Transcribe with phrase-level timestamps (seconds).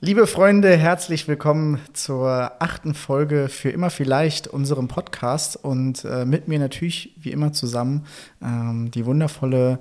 [0.00, 6.48] Liebe Freunde, herzlich willkommen zur achten Folge für immer vielleicht unserem Podcast und äh, mit
[6.48, 8.04] mir natürlich wie immer zusammen
[8.42, 9.78] ähm, die wundervolle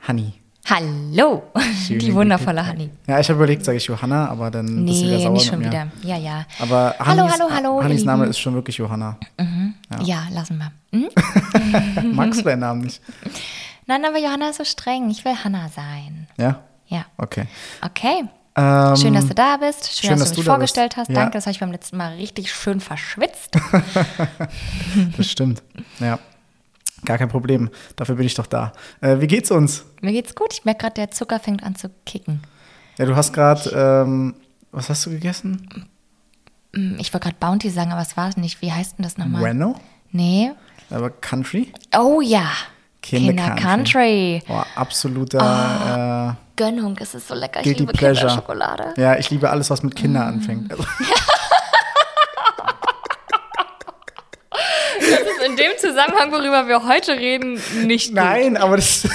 [0.00, 0.34] Hanni.
[0.68, 1.44] Hallo,
[1.86, 2.90] Schön, die wundervolle Hanni.
[3.06, 5.46] Ja, ich habe überlegt, sage ich Johanna, aber dann bist du wieder Nee, sauer nicht
[5.46, 5.66] schon mir.
[5.66, 5.86] wieder.
[6.02, 6.44] Ja, ja.
[6.60, 8.30] Aber Hallo, Hannis, hallo, hallo, ihr Hannis Name Lieben.
[8.30, 9.16] ist schon wirklich Johanna.
[10.02, 10.72] Ja, lassen wir.
[10.92, 12.12] Hm?
[12.14, 13.00] Magst du deinen Namen nicht?
[13.86, 15.08] Nein, aber Johanna ist so streng.
[15.10, 16.26] Ich will Hanna sein.
[16.36, 16.60] Ja?
[16.88, 17.04] Ja.
[17.16, 17.44] Okay.
[17.82, 18.24] Okay.
[18.56, 19.86] Ähm, Schön, dass du da bist.
[19.98, 20.96] Schön, schön, dass, dass du mich da vorgestellt bist.
[20.98, 21.08] hast.
[21.10, 21.14] Ja.
[21.14, 23.56] Danke, das habe ich beim letzten Mal richtig schön verschwitzt.
[25.16, 25.62] Das stimmt.
[26.00, 26.18] Ja.
[27.04, 27.70] Gar kein Problem.
[27.96, 28.72] Dafür bin ich doch da.
[29.00, 29.84] Äh, wie geht's uns?
[30.00, 30.52] Mir geht's gut.
[30.52, 32.40] Ich merke gerade, der Zucker fängt an zu kicken.
[32.98, 34.34] Ja, du hast gerade, ähm,
[34.72, 35.68] was hast du gegessen?
[36.74, 38.62] Hm, Ich wollte gerade Bounty sagen, aber es war es nicht.
[38.62, 39.40] Wie heißt denn das nochmal?
[39.42, 39.78] Bueno?
[40.12, 40.52] Nee.
[40.90, 41.72] Aber Country?
[41.96, 42.46] Oh ja.
[43.08, 44.42] Kinder Kinder Country.
[44.46, 47.60] Boah, absoluter Gönnung, es ist so lecker.
[47.64, 48.26] äh, Ich liebe Pleasure.
[48.28, 48.94] Kinderschokolade.
[48.96, 50.28] Ja, ich liebe alles, was mit Kinder Mm.
[50.28, 50.70] anfängt.
[50.70, 50.84] Also,
[54.98, 58.16] Das ist in dem Zusammenhang, worüber wir heute reden, nicht gut.
[58.16, 59.06] nein, aber das.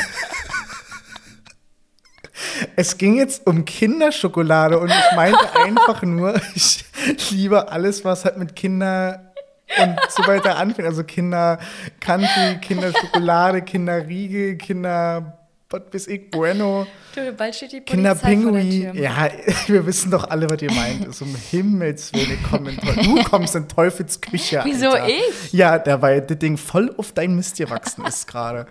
[2.75, 6.85] Es ging jetzt um Kinderschokolade und ich meinte einfach nur, ich
[7.31, 9.30] liebe alles, was halt mit Kinder
[9.79, 10.87] und so weiter anfängt.
[10.87, 11.59] Also Kinder
[11.99, 15.37] Country, Kinderschokolade, Kinderriegel, Kinder,
[15.69, 16.85] was weiß ich, Bueno.
[17.15, 18.93] Du, bald steht die Kinder Polizei vor der Pinguin.
[18.93, 19.01] Tür.
[19.03, 19.29] Ja,
[19.67, 21.13] wir wissen doch alle, was ihr meint.
[21.13, 23.03] So, um Himmels Willen, komm in Teufel.
[23.03, 24.61] Du kommst in Teufels Küche.
[24.63, 25.07] Wieso Alter.
[25.09, 25.51] ich?
[25.53, 28.65] Ja, der, weil das Ding voll auf dein Mist gewachsen ist gerade.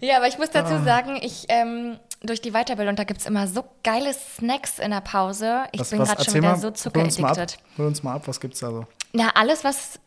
[0.00, 0.62] Ja, aber ich muss Ah.
[0.62, 4.90] dazu sagen, ich ähm, durch die Weiterbildung, da gibt es immer so geile Snacks in
[4.90, 5.64] der Pause.
[5.72, 7.58] Ich Was- bin gerade schon wieder mal, so zuckeraddicted.
[7.78, 8.86] Hol uns mal ab, was gibt's da so?
[9.12, 9.98] Na, alles, was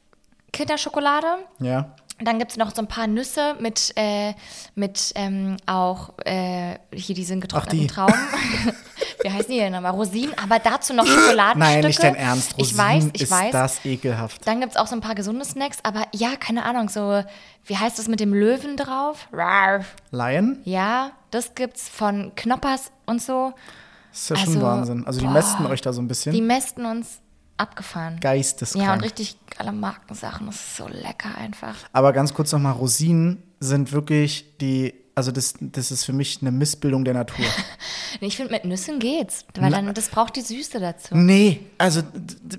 [0.52, 1.28] Kinderschokolade.
[1.60, 1.96] Ja.
[2.22, 4.34] Dann gibt es noch so ein paar Nüsse mit, äh,
[4.76, 7.88] mit ähm, auch äh, hier diesen getrockneten die.
[7.88, 8.14] Trauben.
[9.24, 9.92] Wie heißen die denn nochmal?
[9.92, 11.58] Rosinen, aber dazu noch Schokoladenstücke.
[11.60, 12.54] Nein, nicht dein Ernst.
[12.58, 13.52] ich Rosinen weiß, ich ist weiß.
[13.52, 14.46] das ekelhaft.
[14.48, 17.24] Dann gibt es auch so ein paar gesunde Snacks, aber ja, keine Ahnung, so,
[17.66, 19.28] wie heißt das mit dem Löwen drauf?
[19.32, 19.86] Rar.
[20.12, 20.60] Lion?
[20.66, 23.54] Ja, das gibt's von Knoppers und so.
[24.12, 25.06] Das ist ja schon Also, Wahnsinn.
[25.08, 25.34] Also die boah.
[25.34, 26.34] mästen euch da so ein bisschen.
[26.34, 27.20] Die mästen uns
[27.58, 28.20] abgefahren.
[28.20, 28.86] Geisteskrank.
[28.86, 30.48] Ja, und richtig geile Markensachen.
[30.48, 31.76] Das ist so lecker einfach.
[31.92, 36.52] Aber ganz kurz nochmal, Rosinen sind wirklich die, also das, das ist für mich eine
[36.52, 37.46] Missbildung der Natur.
[38.22, 39.46] Ich finde, mit Nüssen geht's.
[39.56, 41.16] Weil dann, das braucht die Süße dazu.
[41.16, 42.02] Nee, also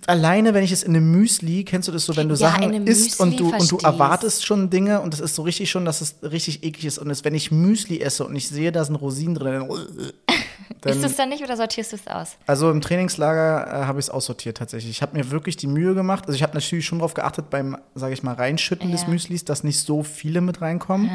[0.07, 2.87] alleine, wenn ich es in einem Müsli, kennst du das so, wenn du Ja, Sachen
[2.87, 6.01] isst und du, und du erwartest schon Dinge und es ist so richtig schon, dass
[6.03, 6.99] es richtig eklig ist.
[6.99, 10.85] Und es, wenn ich Müsli esse und ich sehe, da sind Rosinen drin, dann, Isst
[10.85, 12.37] du dann es dann nicht oder sortierst du es aus?
[12.47, 14.93] also im Trainingslager äh, habe ich es aussortiert tatsächlich.
[14.93, 16.25] Ich habe mir wirklich die Mühe gemacht.
[16.27, 19.09] Also ich habe natürlich schon darauf geachtet beim, sage ich mal, Reinschütten des Ja.
[19.09, 21.11] Müslis, dass nicht so viele mit reinkommen.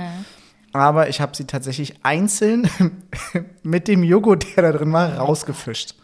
[0.75, 2.69] Aber ich habe sie tatsächlich einzeln
[3.63, 5.95] mit dem Joghurt, der da drin war, rausgefischt.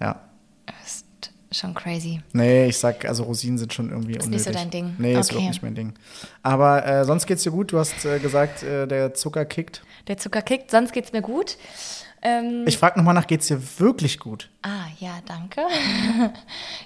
[0.00, 0.20] Ja.
[0.64, 1.04] Das
[1.50, 2.22] ist schon crazy.
[2.32, 4.46] Nee, ich sag, also Rosinen sind schon irgendwie Ist unnötig.
[4.46, 4.94] nicht so dein Ding.
[4.96, 5.34] Nee, ist Okay.
[5.34, 5.92] überhaupt nicht mein Ding.
[6.42, 7.72] Aber äh, sonst geht's dir gut.
[7.72, 9.82] Du hast äh, gesagt, äh, der Zucker kickt.
[10.08, 11.58] Der Zucker kickt, sonst geht's mir gut.
[12.22, 14.48] Ähm, Ich frage nochmal nach, geht's dir wirklich gut?
[14.62, 15.60] Ah, ja, danke.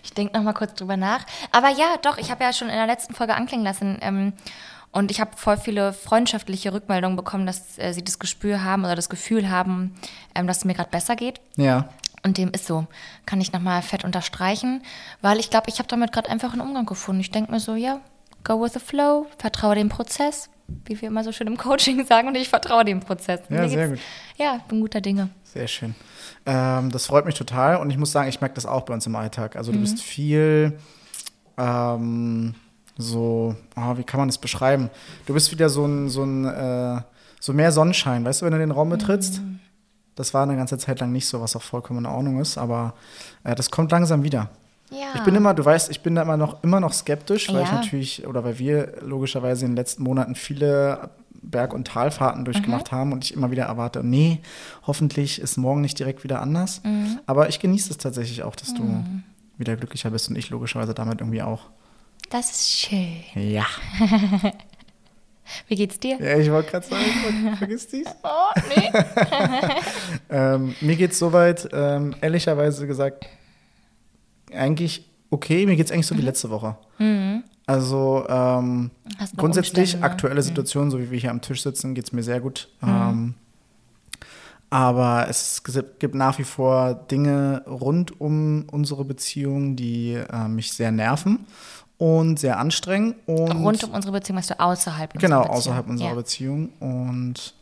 [0.03, 1.25] Ich denke noch mal kurz drüber nach.
[1.53, 3.98] Aber ja, doch, ich habe ja schon in der letzten Folge anklingen lassen.
[4.00, 4.33] Ähm,
[4.96, 8.94] und ich habe voll viele freundschaftliche Rückmeldungen bekommen, dass äh, sie das Gespür haben oder
[8.96, 9.94] das Gefühl haben,
[10.34, 11.40] ähm, dass es mir gerade besser geht.
[11.56, 11.88] Ja.
[12.24, 12.86] Und dem ist so.
[13.26, 14.82] Kann ich nochmal fett unterstreichen.
[15.20, 17.20] Weil ich glaube, ich habe damit gerade einfach einen Umgang gefunden.
[17.20, 18.00] Ich denke mir so, ja,
[18.42, 20.48] go with the flow, vertraue dem Prozess.
[20.86, 22.26] Wie wir immer so schön im Coaching sagen.
[22.26, 23.40] Und ich vertraue dem Prozess.
[23.48, 23.98] Ja, sehr gut.
[24.38, 25.28] Ja, bin guter Dinge.
[25.44, 25.94] Sehr schön.
[26.46, 29.06] Ähm, das freut mich total und ich muss sagen, ich merke das auch bei uns
[29.06, 29.54] im Alltag.
[29.54, 29.82] Also du Mhm.
[29.82, 30.78] bist viel
[31.58, 32.54] ähm,
[32.98, 34.90] so, ah, wie kann man das beschreiben?
[35.26, 37.00] Du bist wieder so ein, so ein, äh,
[37.40, 39.40] so mehr Sonnenschein, weißt du, wenn du den Raum betrittst?
[39.40, 39.60] Mhm.
[40.14, 42.94] Das war eine ganze Zeit lang nicht so, was auch vollkommen in Ordnung ist, aber
[43.44, 44.48] äh, das kommt langsam wieder.
[44.90, 44.98] Ja.
[45.14, 47.68] Ich bin immer, du weißt, ich bin da immer noch, immer noch skeptisch, weil ich
[47.68, 47.74] Ja.
[47.74, 51.10] natürlich, oder weil wir logischerweise in den letzten Monaten viele
[51.42, 52.96] Berg- und Talfahrten durchgemacht Mhm.
[52.96, 54.40] haben und ich immer wieder erwarte, nee,
[54.86, 56.80] hoffentlich ist morgen nicht direkt wieder anders.
[56.82, 57.18] Mhm.
[57.26, 59.04] Aber ich genieße es tatsächlich auch, dass du
[59.59, 61.62] wieder glücklicher bist und ich logischerweise damit irgendwie auch.
[62.30, 63.16] Das ist schön.
[63.34, 63.66] Ja.
[65.68, 66.18] Wie geht's dir?
[66.20, 68.06] Ja, ich wollte gerade sagen, ver- vergiss dies.
[68.22, 68.90] Oh, nee.
[70.28, 73.26] Ähm, mir geht es soweit, ähm, ehrlicherweise gesagt,
[74.52, 75.64] eigentlich okay.
[75.66, 76.76] Mir geht es eigentlich so wie letzte Woche.
[77.66, 78.90] Also ähm, Mhm.
[79.18, 80.12] Hast noch grundsätzlich, Umstände, ne?
[80.12, 82.68] aktuelle Situation, so wie wir hier am Tisch sitzen, geht es mir sehr gut.
[82.82, 83.34] Ähm,
[84.68, 85.62] aber es
[86.00, 91.46] gibt nach wie vor Dinge rund um unsere Beziehung, die äh, mich sehr nerven
[91.98, 93.15] und sehr anstrengen.
[93.27, 95.57] Und Rund um unsere Beziehung, meinst du außerhalb unserer Genau, Beziehung.
[95.57, 96.15] außerhalb unserer ja.
[96.15, 96.69] Beziehung.
[96.81, 97.54] Und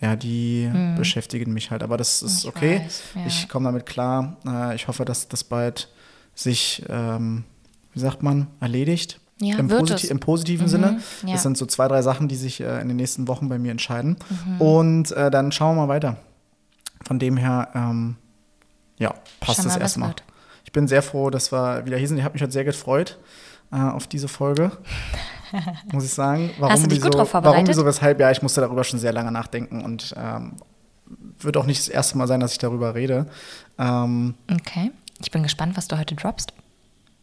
[0.00, 1.82] ja, die beschäftigen mich halt.
[1.82, 2.50] Aber das ist Hm.
[2.50, 2.80] Ich okay.
[2.84, 3.26] weiß, ja.
[3.26, 4.36] Ich komme damit klar.
[4.46, 5.88] Äh, ich hoffe, dass das bald
[6.34, 7.44] sich, ähm,
[7.92, 9.20] wie sagt man, erledigt.
[9.40, 10.04] Ja, Im, Posit.
[10.04, 11.00] Mhm, Im positiven Sinne.
[11.24, 11.32] ja.
[11.32, 13.70] Das sind so zwei, drei Sachen, die sich äh, in den nächsten Wochen bei mir
[13.70, 14.16] entscheiden.
[14.46, 14.60] Mhm.
[14.60, 16.16] Und äh, dann schauen wir mal weiter.
[17.04, 18.16] Von dem her, ähm,
[18.98, 20.14] ja, passt Schauen wir das erstmal.
[20.64, 22.16] Ich bin sehr froh, dass wir wieder hier sind.
[22.18, 23.18] Ich habe mich heute sehr gefreut
[23.72, 24.72] äh, auf diese Folge.
[25.92, 26.50] Muss ich sagen.
[26.58, 27.68] Warum, du dich gut wieso, drauf Warum, vorbereitet?
[27.68, 28.18] wieso, weshalb?
[28.20, 30.56] Ja, ich musste darüber schon sehr lange nachdenken und ähm,
[31.38, 33.26] wird auch nicht das erste Mal sein, dass ich darüber rede.
[33.78, 34.90] Ähm, Okay.
[35.20, 36.52] Ich bin gespannt, was du heute droppst.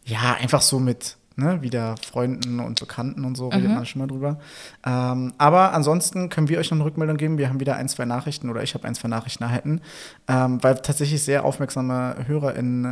[0.04, 4.06] ja, einfach so mit ne, wieder Freunden und Bekannten und so redet man schon mal
[4.08, 4.38] drüber.
[4.84, 7.38] Ähm, aber ansonsten können wir euch noch eine Rückmeldung geben.
[7.38, 9.80] Wir haben wieder ein, zwei Nachrichten oder ich habe ein, zwei Nachrichten erhalten,
[10.28, 12.84] ähm, weil tatsächlich sehr aufmerksame HörerInnen,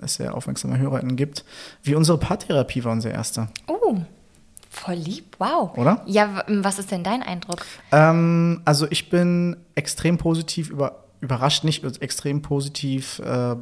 [0.00, 1.44] äh, es sehr aufmerksame HörerInnen gibt,
[1.82, 3.48] wie unsere Paartherapie war unsere erste.
[3.66, 3.96] Oh,
[4.68, 5.36] voll lieb.
[5.38, 5.76] Wow.
[5.76, 6.02] Oder?
[6.06, 7.64] Ja, was ist denn dein Eindruck?
[7.92, 13.56] Ähm, also ich bin extrem positiv über, überrascht, nicht extrem positiv äh,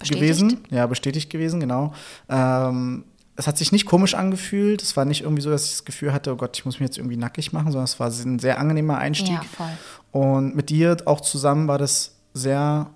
[0.00, 0.40] Bestätigt?
[0.40, 0.64] gewesen.
[0.70, 1.92] Ja, bestätigt gewesen, genau.
[2.28, 3.04] Ähm,
[3.40, 4.82] es hat sich nicht komisch angefühlt.
[4.82, 6.86] Es war nicht irgendwie so, dass ich das Gefühl hatte, oh Gott, ich muss mich
[6.86, 9.34] jetzt irgendwie nackig machen, sondern es war ein sehr angenehmer Einstieg.
[9.34, 9.70] Ja, voll.
[10.12, 12.90] Und mit dir auch zusammen war das sehr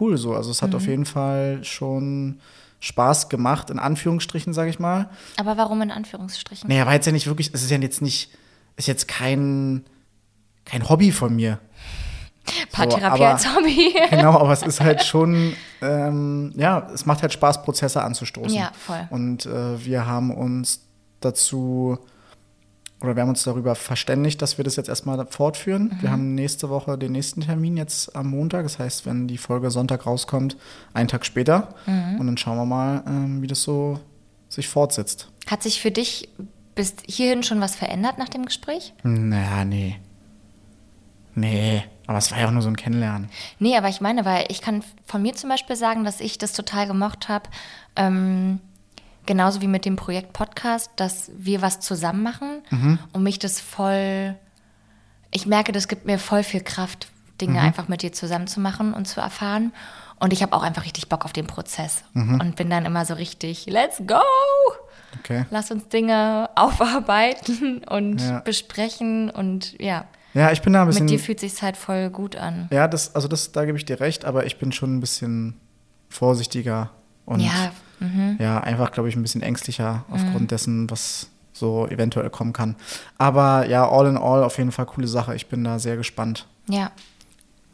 [0.00, 0.34] cool so.
[0.34, 0.76] Also es hat Mhm.
[0.76, 2.40] auf jeden Fall schon
[2.80, 5.08] Spaß gemacht, in Anführungsstrichen, sage ich mal.
[5.36, 6.68] Aber warum in Anführungsstrichen?
[6.68, 8.30] Naja, war jetzt ja nicht wirklich, es ist ja jetzt nicht,
[8.76, 9.84] ist jetzt kein,
[10.64, 11.58] kein Hobby von mir.
[12.72, 13.94] Paartherapie aber- als Hobby.
[14.10, 18.56] Genau, aber es ist halt schon, ähm, ja, es macht halt Spaß, Prozesse anzustoßen.
[18.56, 19.06] Ja, voll.
[19.10, 20.86] Und äh, wir haben uns
[21.20, 21.98] dazu,
[23.00, 25.84] oder wir haben uns darüber verständigt, dass wir das jetzt erstmal fortführen.
[25.94, 26.02] Mhm.
[26.02, 28.64] Wir haben nächste Woche den nächsten Termin jetzt am Montag.
[28.64, 30.56] Das heißt, wenn die Folge Sonntag rauskommt,
[30.94, 31.74] einen Tag später.
[31.86, 32.20] Mhm.
[32.20, 34.00] Und dann schauen wir mal, ähm, wie das so
[34.48, 35.28] sich fortsetzt.
[35.48, 36.28] Hat sich für dich
[36.74, 38.94] bis hierhin schon was verändert nach dem Gespräch?
[39.02, 39.96] Naja, nee.
[41.34, 43.28] Nee, aber es war ja auch nur so ein Kennenlernen.
[43.60, 46.52] Nee, aber ich meine, weil ich kann von mir zum Beispiel sagen, dass ich das
[46.52, 47.48] total gemocht habe,
[47.94, 48.58] ähm,
[49.26, 52.62] genauso wie mit dem Projekt Podcast, dass wir was zusammen machen
[53.12, 54.34] und mich das voll,
[55.30, 57.08] ich merke, das gibt mir voll viel Kraft,
[57.40, 59.72] Dinge einfach mit dir zusammen zu machen und zu erfahren.
[60.20, 63.14] Und ich habe auch einfach richtig Bock auf den Prozess und bin dann immer so
[63.14, 64.18] richtig, let's go!
[65.20, 65.44] Okay.
[65.50, 68.40] Lass uns Dinge aufarbeiten und Ja.
[68.40, 70.04] besprechen und ja,
[70.38, 71.06] Ja, ich bin da ein bisschen.
[71.06, 72.68] mit dir fühlt sich halt voll gut an.
[72.70, 75.54] Ja, das, also das, da gebe ich dir recht, aber ich bin schon ein bisschen
[76.08, 76.90] vorsichtiger
[77.24, 78.36] und Ja, mhm.
[78.38, 82.76] ja, einfach, glaube ich, ein bisschen ängstlicher aufgrund dessen, was so eventuell kommen kann.
[83.18, 85.34] Aber ja, all in all auf jeden Fall coole Sache.
[85.34, 86.46] Ich bin da sehr gespannt.
[86.68, 86.92] Ja.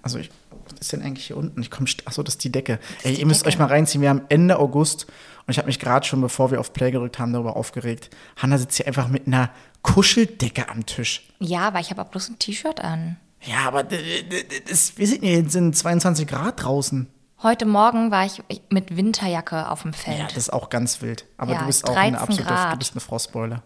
[0.03, 0.31] Also ich,
[0.71, 1.61] was ist denn eigentlich hier unten?
[1.61, 2.79] Ich komme, achso, das ist die Decke.
[2.99, 3.55] ist Ey, die ihr müsst Decke.
[3.55, 4.01] euch mal reinziehen.
[4.01, 5.07] Wir haben Ende August
[5.47, 8.09] und ich habe mich gerade schon, bevor wir auf Play gedrückt haben, darüber aufgeregt.
[8.37, 9.51] Hanna sitzt hier einfach mit einer
[9.85, 11.23] Kuscheldecke am Tisch.
[11.39, 13.17] Ja, aber ich habe auch bloß ein T-Shirt an.
[13.43, 17.07] Ja, aber das, wir sind jetzt sind 22 Grad draußen.
[17.43, 20.19] Heute Morgen war ich mit Winterjacke auf dem Feld.
[20.19, 21.27] Ja, das ist auch ganz wild.
[21.37, 22.73] Aber Ja, du bist auch eine 13 absolute, Grad.
[22.73, 23.63] du bist eine Frostbeule,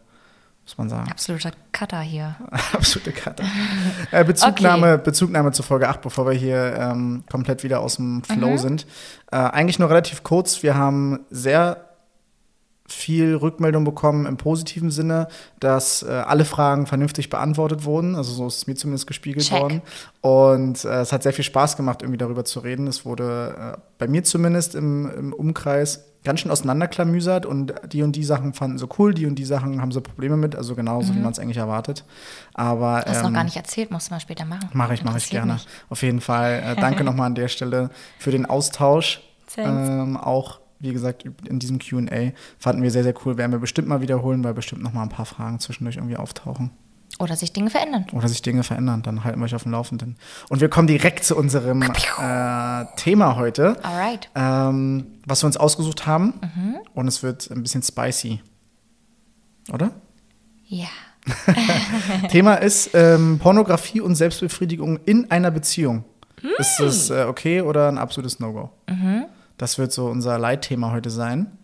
[0.65, 1.09] muss man sagen.
[1.09, 2.35] Absoluter Cutter hier.
[2.73, 3.45] Absolute Karte.
[4.11, 8.51] Äh, Bezugnahme, Bezugnahme zur Folge 8, bevor wir hier ähm, komplett wieder aus dem Flow
[8.51, 8.59] Mhm.
[8.59, 8.87] sind.
[9.31, 10.65] Äh, eigentlich nur relativ kurz.
[10.65, 11.88] Wir haben sehr
[12.89, 15.29] viel Rückmeldung bekommen im positiven Sinne,
[15.61, 18.17] dass äh, alle Fragen vernünftig beantwortet wurden.
[18.17, 19.61] Also so ist es mir zumindest gespiegelt Check.
[19.61, 19.83] worden.
[20.23, 22.87] Und äh, es hat sehr viel Spaß gemacht, irgendwie darüber zu reden.
[22.87, 28.13] Es wurde äh, bei mir zumindest im, im Umkreis ganz schön auseinanderklamüsert und die und
[28.13, 31.15] die Sachen fanden sie cool, die und die Sachen haben sie Probleme mit, also genauso
[31.15, 32.05] wie man es eigentlich erwartet.
[32.55, 33.05] Aber Mhm.
[33.11, 34.69] Hast ähm, noch gar nicht erzählt, musst du mal später machen.
[34.73, 35.55] Mache ich, mache ich gerne.
[35.55, 35.67] mich.
[35.89, 36.63] Auf jeden Fall.
[36.65, 39.21] Äh, danke nochmal an der Stelle für den Austausch.
[39.57, 43.37] Ähm, auch, wie gesagt, in diesem QA fanden wir sehr, sehr cool.
[43.37, 46.71] Werden wir bestimmt mal wiederholen, weil bestimmt nochmal ein paar Fragen zwischendurch irgendwie auftauchen.
[47.19, 48.07] Oder sich Dinge verändern.
[48.13, 49.03] Oder sich Dinge verändern.
[49.03, 50.17] Dann halten wir euch auf dem Laufenden.
[50.49, 54.31] Und wir kommen direkt zu unserem äh, Thema heute, Alright.
[54.37, 56.35] ähm, was wir uns ausgesucht haben.
[56.43, 56.77] Mhm.
[56.95, 58.41] Und es wird ein bisschen spicy.
[59.73, 59.91] Oder?
[60.67, 60.87] Ja.
[62.31, 66.05] Thema ist ähm, Pornografie und Selbstbefriedigung in einer Beziehung.
[66.59, 68.71] Ist das äh, okay oder ein absolutes No-Go?
[69.59, 71.59] Das wird so unser Leitthema heute sein.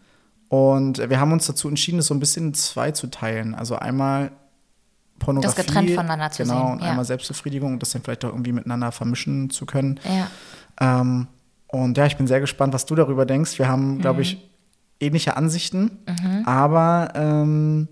[0.49, 3.55] Und wir haben uns dazu entschieden, es so ein bisschen in zwei zu teilen.
[3.55, 4.31] Also einmal
[5.19, 5.63] Pornografie.
[5.63, 6.91] getrennt voneinander zu genau, sehen, und ja.
[6.91, 9.99] einmal Selbstbefriedigung und das dann vielleicht auch irgendwie miteinander vermischen zu können.
[10.05, 11.01] Ja.
[11.01, 11.29] Ähm,
[11.69, 13.59] und ja, ich bin sehr gespannt, was du darüber denkst.
[13.59, 14.23] Wir haben, glaube Mhm.
[14.23, 14.51] ich,
[15.01, 15.99] ähnliche Ansichten,
[16.47, 17.89] aber ähm,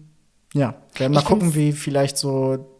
[0.55, 2.72] ja, werden mal Ich gucken, wie vielleicht so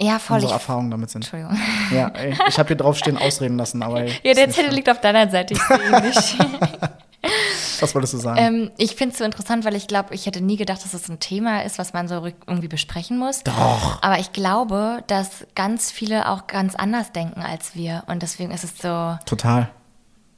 [0.00, 0.36] Ja, voll.
[0.36, 1.22] unsere Ich, Erfahrungen damit sind.
[1.22, 1.56] Entschuldigung.
[1.92, 5.30] Ja, ey, ich habe hier draufstehen ausreden lassen, aber Ja, der Zettel liegt auf deiner
[5.30, 5.54] Seite.
[5.54, 6.36] Ich sehe nicht.
[7.80, 8.38] Was wolltest du sagen?
[8.38, 11.08] Ähm, ich finde es so interessant, weil ich glaube, ich hätte nie gedacht, dass es
[11.08, 13.42] ein Thema ist, was man so irgendwie besprechen muss.
[13.44, 14.02] Doch.
[14.02, 18.04] Aber ich glaube, dass ganz viele auch ganz anders denken als wir.
[18.06, 19.70] Und deswegen ist es so, Total.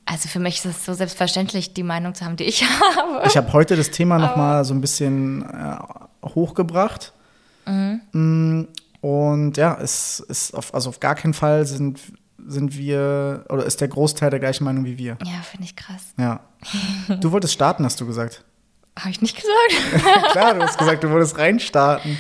[0.07, 2.63] also für mich ist es so selbstverständlich, die Meinung zu haben, die ich
[2.97, 3.27] habe.
[3.27, 5.77] Ich habe heute das Thema noch mal so ein bisschen äh,
[6.29, 7.13] hochgebracht.
[7.67, 8.63] Mm,
[9.01, 12.01] Und ja, es ist auf, also auf gar keinen Fall sind,
[12.47, 15.19] sind wir oder ist der Großteil der gleichen Meinung wie wir.
[15.25, 16.15] Ja, finde ich krass.
[16.19, 16.41] Ja.
[17.21, 18.45] Du wolltest starten, hast du gesagt.
[18.99, 20.31] Habe ich nicht gesagt?
[20.33, 22.19] Klar, du hast gesagt, du wolltest reinstarten.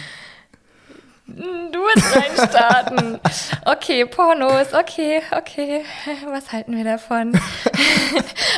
[1.26, 3.18] Du willst reinstarten.
[3.64, 5.82] Okay, Pornos, okay, okay.
[6.30, 7.38] Was halten wir davon?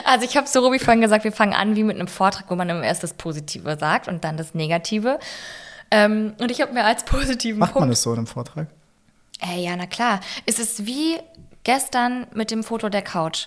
[0.05, 2.55] Also ich habe so Robi vorhin gesagt, wir fangen an wie mit einem Vortrag, wo
[2.55, 5.19] man immer erst das Positive sagt und dann das Negative.
[5.91, 7.93] Ähm, und ich habe mir als positiven Macht man Punkt.
[7.93, 8.69] das so in einem Vortrag?
[9.41, 10.21] Ey, ja, na klar.
[10.47, 11.17] Es ist wie
[11.65, 13.47] gestern mit dem Foto der Couch.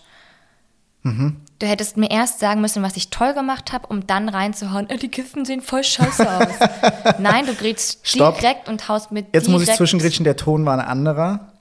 [1.04, 4.98] Du hättest mir erst sagen müssen, was ich toll gemacht habe, um dann reinzuhauen, äh,
[4.98, 7.16] die Kisten sehen voll scheiße aus.
[7.20, 8.40] Nein, du grätst Stopp.
[8.40, 11.54] direkt und haust mit Jetzt muss ich zwischengrätschen, der Ton war ein anderer.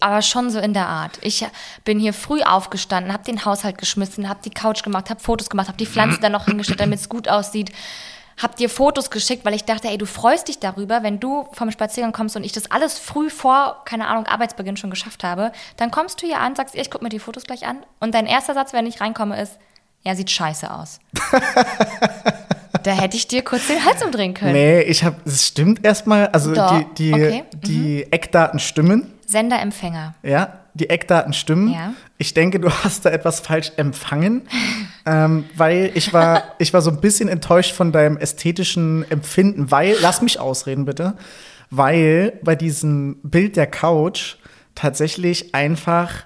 [0.00, 1.20] aber schon so in der Art.
[1.22, 1.46] Ich
[1.84, 5.68] bin hier früh aufgestanden, habe den Haushalt geschmissen, habe die Couch gemacht, habe Fotos gemacht,
[5.68, 7.70] habe die Pflanzen dann noch hingestellt, damit es gut aussieht.
[8.40, 11.70] Hab dir Fotos geschickt, weil ich dachte, ey, du freust dich darüber, wenn du vom
[11.70, 15.52] Spaziergang kommst und ich das alles früh vor, keine Ahnung, Arbeitsbeginn schon geschafft habe.
[15.76, 17.84] Dann kommst du hier an, sagst, ich guck mir die Fotos gleich an.
[18.00, 19.58] Und dein erster Satz, wenn ich reinkomme, ist,
[20.02, 21.00] ja, sieht scheiße aus.
[22.82, 24.52] da hätte ich dir kurz den Hals umdrehen können.
[24.52, 29.12] Nee, ich habe, es stimmt erstmal, also Doch, die, die, okay, die Eckdaten stimmen.
[29.26, 30.14] Sender, Empfänger.
[30.22, 31.72] Ja, die Eckdaten stimmen.
[31.72, 31.94] Ja.
[32.18, 34.42] Ich denke, du hast da etwas falsch empfangen,
[35.06, 39.96] ähm, weil ich war, ich war so ein bisschen enttäuscht von deinem ästhetischen Empfinden, weil,
[40.00, 41.14] lass mich ausreden bitte,
[41.70, 44.36] weil bei diesem Bild der Couch
[44.74, 46.24] tatsächlich einfach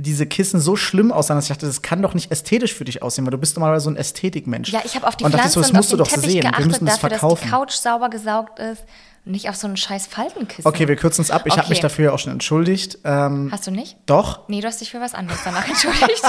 [0.00, 3.02] diese Kissen so schlimm aussahen, dass ich dachte, das kann doch nicht ästhetisch für dich
[3.02, 4.70] aussehen, weil du bist normalerweise so ein Ästhetikmensch.
[4.70, 6.04] Ja, ich habe auf die und dachte Pflanze so, das und auf musst du den
[6.04, 6.40] doch Teppich sehen.
[6.42, 7.44] geachtet, Wir müssen das dafür, dass verkaufen.
[7.44, 8.84] die Couch sauber gesaugt ist
[9.28, 10.66] nicht auf so einen scheiß Faltenkissen.
[10.66, 11.42] Okay, wir kürzen es ab.
[11.46, 11.70] Ich habe Okay.
[11.70, 12.98] mich dafür auch schon entschuldigt.
[13.04, 13.96] Ähm, Hast du nicht?
[14.06, 16.22] doch, Nee, du hast dich für was anderes danach entschuldigt.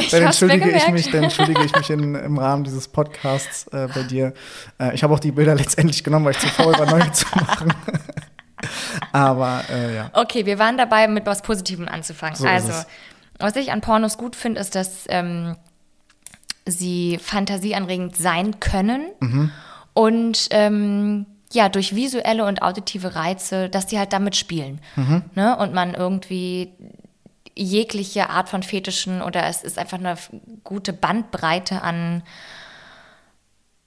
[0.00, 3.88] ich Dann entschuldige ich mich, dann entschuldige ich mich in, im Rahmen dieses Podcasts äh,
[3.94, 4.32] bei dir.
[4.80, 7.26] Äh, ich habe auch die Bilder letztendlich genommen, weil ich zu faul war, neu zu
[7.36, 7.74] machen.
[9.12, 10.10] Aber äh, ja.
[10.14, 12.36] Okay, wir waren dabei, mit was Positivem anzufangen.
[12.36, 12.72] So also,
[13.38, 15.56] was ich an Pornos gut finde, ist, dass ähm,
[16.66, 19.50] sie fantasieanregend sein können Mhm.
[19.92, 24.80] und ähm, ja, durch visuelle und auditive Reize, dass die halt damit spielen.
[24.96, 25.22] Mhm.
[25.34, 25.56] Ne?
[25.56, 26.72] Und man irgendwie
[27.56, 30.16] jegliche Art von Fetischen oder es ist einfach eine
[30.64, 32.22] gute Bandbreite an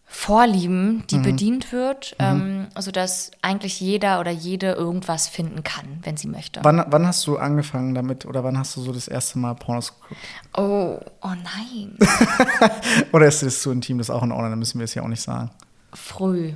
[0.10, 1.08] Vorlieben, Mhm.
[1.08, 6.62] die bedient wird, ähm, sodass eigentlich jeder oder jede irgendwas finden kann, wenn sie möchte.
[6.64, 9.94] Wann, wann hast du angefangen damit oder wann hast du so das erste Mal Pornos
[10.00, 10.22] geguckt?
[10.56, 11.98] Oh, oh nein.
[13.12, 15.04] Oder ist das zu intim, das ist auch in Ordnung, dann müssen wir es ja
[15.04, 15.52] auch nicht sagen.
[15.94, 16.54] Früh.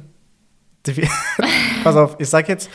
[1.84, 2.70] Pass auf, ich sag jetzt,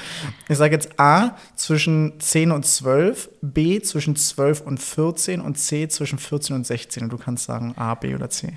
[0.48, 5.88] ich sag jetzt A zwischen 10 und 12, B zwischen 12 und 14 und C
[5.88, 7.04] zwischen 14 und 16.
[7.04, 8.56] Und du kannst sagen A, B oder C.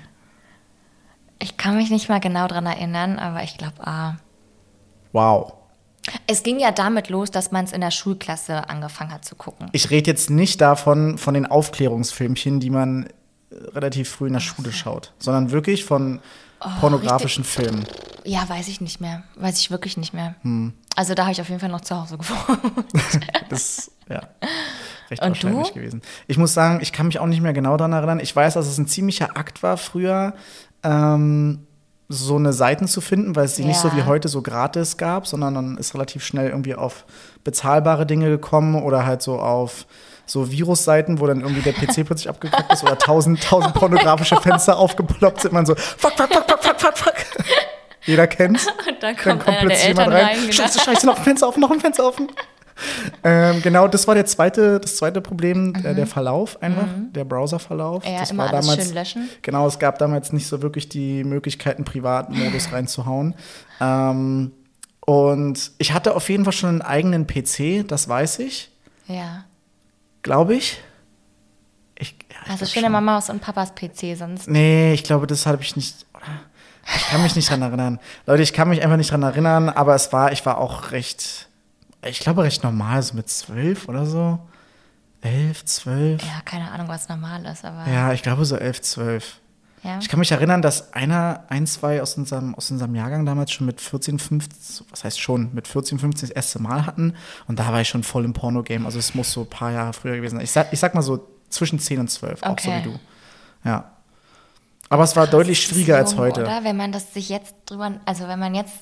[1.40, 4.18] Ich kann mich nicht mal genau dran erinnern, aber ich glaube A.
[5.12, 5.54] Wow.
[6.26, 9.68] Es ging ja damit los, dass man es in der Schulklasse angefangen hat zu gucken.
[9.72, 13.08] Ich rede jetzt nicht davon, von den Aufklärungsfilmchen, die man
[13.50, 16.20] relativ früh in der Schule schaut, sondern wirklich von
[16.80, 17.84] pornografischen Filmen.
[18.24, 19.22] Ja, weiß ich nicht mehr.
[19.36, 20.34] Weiß ich wirklich nicht mehr.
[20.42, 20.74] Hm.
[20.96, 22.60] Also da habe ich auf jeden Fall noch zu Hause gewohnt.
[23.48, 24.20] Das ja
[25.10, 25.74] recht Und wahrscheinlich du?
[25.74, 26.02] gewesen.
[26.28, 28.20] Ich muss sagen, ich kann mich auch nicht mehr genau daran erinnern.
[28.20, 30.34] Ich weiß, dass es ein ziemlicher Akt war früher,
[30.84, 31.66] ähm,
[32.08, 33.96] so eine Seiten zu finden, weil es die nicht so Ja.
[33.96, 37.04] wie heute so gratis gab, sondern dann ist relativ schnell irgendwie auf
[37.44, 39.86] bezahlbare Dinge gekommen oder halt so auf
[40.30, 44.78] so Virusseiten, wo dann irgendwie der PC plötzlich abgekackt ist oder tausend, tausend pornografische Fenster
[44.78, 47.14] aufgeploppt sind, man so fuck, fuck, fuck, fuck, fuck, fuck, fuck.
[48.06, 48.66] Jeder kennt's.
[48.88, 50.24] Und dann Dann kommt, kommt einer der plötzlich jemand rein.
[50.24, 50.36] rein.
[50.40, 50.52] genau.
[50.52, 52.28] Scheiße, scheiße, noch ein Fenster offen, noch ein Fenster offen.
[53.24, 58.04] ähm, genau, das war der zweite, das zweite Problem, äh, der Verlauf einfach, der Browserverlauf.
[58.04, 58.10] Mhm.
[58.12, 59.28] Ja, das immer war damals, schön löschen.
[59.42, 63.34] Genau, es gab damals nicht so wirklich die Möglichkeit, einen Privatmodus reinzuhauen.
[63.80, 64.52] Ähm,
[65.04, 68.70] und ich hatte auf jeden Fall schon einen eigenen PC, das weiß ich,
[69.08, 69.44] Ja.
[70.22, 70.80] Glaube ich.
[71.96, 72.90] ich ja, ich Also schöne.
[72.90, 74.48] Mamas und Papas PC, sonst.
[74.48, 76.06] Nee, ich glaube, das habe ich nicht.
[76.96, 78.00] Ich kann mich nicht dran erinnern.
[78.26, 81.48] Leute, ich kann mich einfach nicht dran erinnern, aber es war, ich war auch recht,
[82.04, 84.40] ich glaube, recht normal, so mit zwölf oder so.
[85.20, 86.22] Elf, zwölf.
[86.22, 87.86] Ja, keine Ahnung, was normal ist, aber.
[87.90, 89.40] Ja, ich glaube so elf, zwölf.
[89.82, 89.98] Ja.
[90.00, 93.66] Ich kann mich erinnern, dass einer, ein, zwei aus unserem, aus unserem Jahrgang damals schon
[93.66, 97.14] mit 14, 15, was heißt schon, mit 14, 15 das erste Mal hatten.
[97.48, 98.84] Und da war ich schon voll im Porno-Game.
[98.84, 100.44] Also es muss so ein paar Jahre früher gewesen sein.
[100.44, 102.80] Ich sag, ich sag mal so zwischen 10 und 12, auch so Okay.
[102.84, 103.00] wie du.
[103.64, 103.90] Ja.
[104.90, 106.42] Aber es war Krass, deutlich schwieriger als jung, heute.
[106.42, 108.74] Oder wenn man das sich jetzt drüber, also wenn man jetzt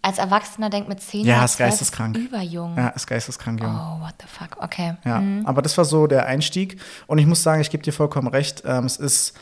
[0.00, 2.16] als Erwachsener denkt mit 10 Ja, ist geisteskrank.
[2.16, 2.76] überjung.
[2.76, 3.74] Ja, ist geisteskrank jung.
[3.74, 4.94] Oh, what the fuck, okay.
[5.04, 6.80] Ja, aber das war so der Einstieg.
[7.08, 8.62] Und ich muss sagen, ich gebe dir vollkommen recht.
[8.64, 9.32] Ähm, es ist,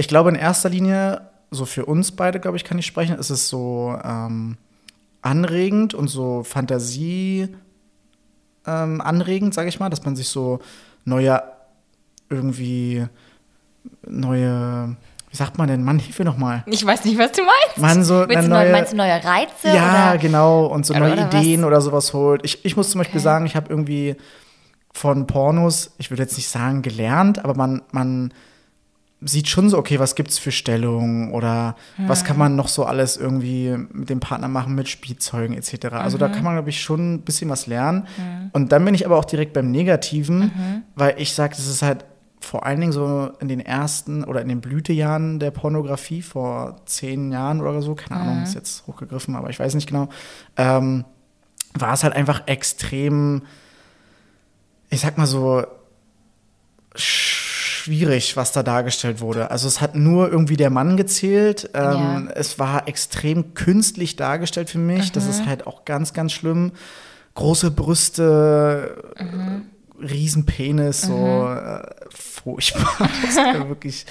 [0.00, 3.30] ich glaube, in erster Linie, so für uns beide, glaube ich, kann ich sprechen, ist
[3.30, 4.56] es so ähm,
[5.22, 7.48] anregend und so Fantasie
[8.66, 10.60] ähm, anregend, sage ich mal, dass man sich so
[11.04, 11.42] neue,
[12.28, 13.06] irgendwie
[14.06, 14.96] neue,
[15.30, 16.62] wie sagt man denn, Mann, hilf mir noch mal.
[16.66, 17.78] Ich weiß nicht, was du meinst.
[17.78, 19.68] Man so Willst eine neue, meinst du neue Reize?
[19.68, 20.18] Ja, oder?
[20.18, 20.66] genau.
[20.66, 21.66] Und so neue oder Ideen was?
[21.66, 22.44] oder sowas holt.
[22.44, 23.24] Ich, ich muss zum Beispiel Okay.
[23.24, 24.16] sagen, ich habe irgendwie
[24.92, 28.32] von Pornos, ich würde jetzt nicht sagen gelernt, aber man, man
[29.22, 32.26] sieht schon so, okay, was gibt's für Stellungen oder was Hm.
[32.26, 35.86] kann man noch so alles irgendwie mit dem Partner machen, mit Spielzeugen etc.
[36.00, 36.20] Also Mhm.
[36.20, 38.06] da kann man, glaube ich, schon ein bisschen was lernen.
[38.52, 40.82] Und dann bin ich aber auch direkt beim Negativen, Mhm.
[40.94, 42.04] weil ich sage, das ist halt
[42.40, 47.30] vor allen Dingen so in den ersten oder in den Blütejahren der Pornografie vor zehn
[47.30, 48.26] Jahren oder so, keine Mhm.
[48.28, 50.08] Ahnung, ist jetzt hochgegriffen, aber ich weiß nicht genau,
[50.56, 51.04] ähm,
[51.74, 53.42] war es halt einfach extrem,
[54.88, 55.62] ich sag mal so,
[57.80, 59.50] schwierig, was da dargestellt wurde.
[59.50, 61.70] Also es hat nur irgendwie der Mann gezählt.
[61.74, 62.22] Ähm, Ja.
[62.34, 65.12] Es war extrem künstlich dargestellt für mich.
[65.12, 66.72] Das ist halt auch ganz, ganz schlimm.
[67.34, 68.96] Große Brüste,
[70.00, 73.08] Riesenpenis, so äh, furchtbar.
[73.22, 74.06] Das ist wirklich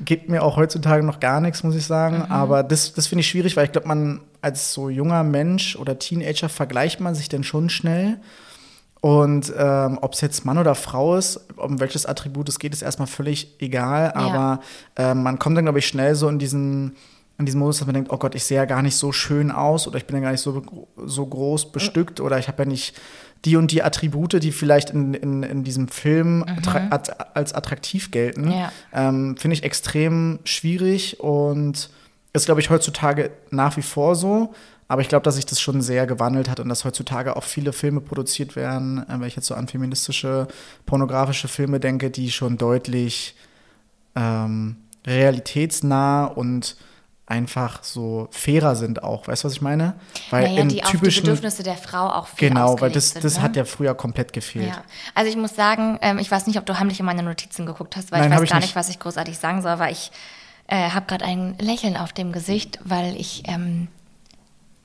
[0.00, 2.22] gibt mir auch heutzutage noch gar nichts, muss ich sagen.
[2.28, 5.98] Aber das, das finde ich schwierig, weil ich glaube, man als so junger Mensch oder
[5.98, 8.18] Teenager vergleicht man sich dann schon schnell.
[9.06, 12.82] Und ähm, ob es jetzt Mann oder Frau ist, um welches Attribut es geht, ist
[12.82, 14.10] erstmal völlig egal.
[14.14, 14.60] Aber
[14.96, 16.96] ähm, man kommt dann, glaube ich, schnell so in diesen,
[17.38, 19.52] in diesen Modus, dass man denkt, oh Gott, ich sehe ja gar nicht so schön
[19.52, 20.60] aus oder ich bin ja gar nicht so,
[20.96, 22.96] so groß bestückt oder ich habe ja nicht
[23.44, 26.44] die und die Attribute, die vielleicht in, in, in diesem Film
[26.90, 28.50] at- als attraktiv gelten.
[28.50, 28.72] Ja.
[28.92, 31.90] Ähm, Finde ich extrem schwierig und
[32.32, 34.52] ist, glaube ich, heutzutage nach wie vor so.
[34.88, 37.72] Aber ich glaube, dass sich das schon sehr gewandelt hat und dass heutzutage auch viele
[37.72, 40.48] Filme produziert werden, äh, wenn ich jetzt so an feministische,
[40.84, 43.34] pornografische Filme denke, die schon deutlich
[44.14, 44.76] ähm,
[45.06, 46.76] realitätsnah und
[47.26, 49.26] einfach so fairer sind auch.
[49.26, 49.94] Weißt du, was ich meine?
[50.30, 53.10] Weil naja, in die auf die typischen Bedürfnisse der Frau auch viel Genau, weil das,
[53.10, 53.42] sind, das ne?
[53.42, 54.68] hat ja früher komplett gefehlt.
[54.68, 54.82] Ja,
[55.14, 57.96] also ich muss sagen, ähm, ich weiß nicht, ob du heimlich in meine Notizen geguckt
[57.96, 58.76] hast, weil Nein, ich weiß ich gar nicht.
[58.76, 60.12] was ich großartig sagen soll, aber ich
[60.68, 63.88] äh, habe gerade ein Lächeln auf dem Gesicht, weil ich ähm,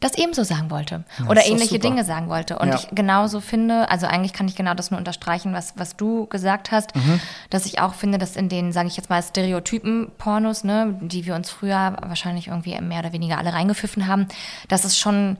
[0.01, 1.79] das ebenso sagen wollte Ja, oder ähnliche.
[1.79, 2.59] Dinge sagen wollte.
[2.59, 2.75] Und Ja.
[2.75, 6.71] ich genauso finde, also eigentlich kann ich genau das nur unterstreichen, was, was du gesagt
[6.71, 7.21] hast, Mhm.
[7.49, 11.35] dass ich auch finde, dass in den, sage ich jetzt mal, Stereotypen-Pornos, ne, die wir
[11.35, 14.27] uns früher wahrscheinlich irgendwie mehr oder weniger alle reingepfiffen haben,
[14.67, 15.37] dass es schon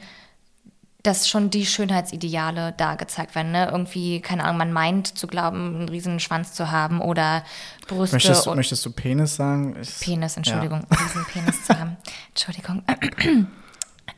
[1.03, 3.51] dass schon die Schönheitsideale da gezeigt werden.
[3.51, 3.67] Ne?
[3.71, 7.43] Irgendwie, keine Ahnung, man meint zu glauben, einen riesen Schwanz zu haben oder
[7.87, 9.75] Brüste Möchtest, möchtest du Penis sagen?
[9.81, 10.97] Ich, Penis, Entschuldigung, Ja.
[10.99, 11.97] riesen Penis zu haben.
[12.35, 12.83] Entschuldigung.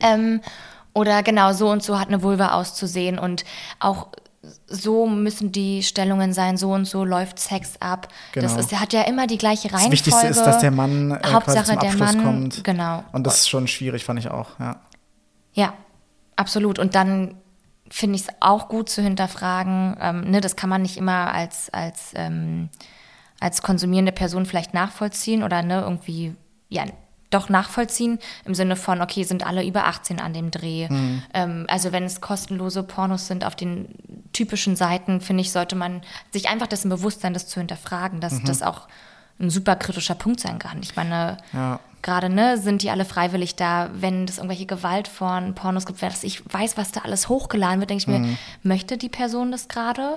[0.00, 0.40] Ähm,
[0.92, 3.44] oder genau, so und so hat eine Vulva auszusehen und
[3.80, 4.08] auch
[4.66, 8.08] so müssen die Stellungen sein, so und so läuft Sex ab.
[8.34, 8.60] Das Genau.
[8.60, 9.92] ist, hat ja immer die gleiche Das Reihenfolge.
[9.92, 12.64] Wichtigste ist, dass der Mann äh, Hauptsache zum der Abschluss Mann, kommt.
[12.64, 13.04] genau.
[13.12, 14.58] Und das ist schon schwierig, fand ich auch.
[14.60, 14.80] Ja.
[15.54, 15.72] Ja,
[16.36, 16.78] absolut.
[16.78, 17.36] Und dann
[17.90, 19.96] finde ich es auch gut zu hinterfragen.
[20.00, 22.68] Ähm, ne, das kann man nicht immer als, als, ähm,
[23.40, 26.34] als konsumierende Person vielleicht nachvollziehen oder ne, irgendwie,
[26.68, 26.84] ja,
[27.34, 30.88] doch nachvollziehen im Sinne von, okay, sind alle über 18 an dem Dreh.
[31.34, 33.88] Ähm, also wenn es kostenlose Pornos sind auf den
[34.32, 38.42] typischen Seiten, finde ich, sollte man sich einfach dessen bewusst sein, das zu hinterfragen, dass
[38.42, 38.82] das auch
[39.40, 40.78] ein super kritischer Punkt sein kann.
[40.82, 41.80] Ich meine, Ja.
[42.02, 46.22] gerade, ne, sind die alle freiwillig da, wenn es irgendwelche Gewalt von Pornos gibt, dass
[46.22, 48.20] ich weiß, was da alles hochgeladen wird, denke ich Mhm.
[48.30, 50.14] mir, möchte die Person das gerade?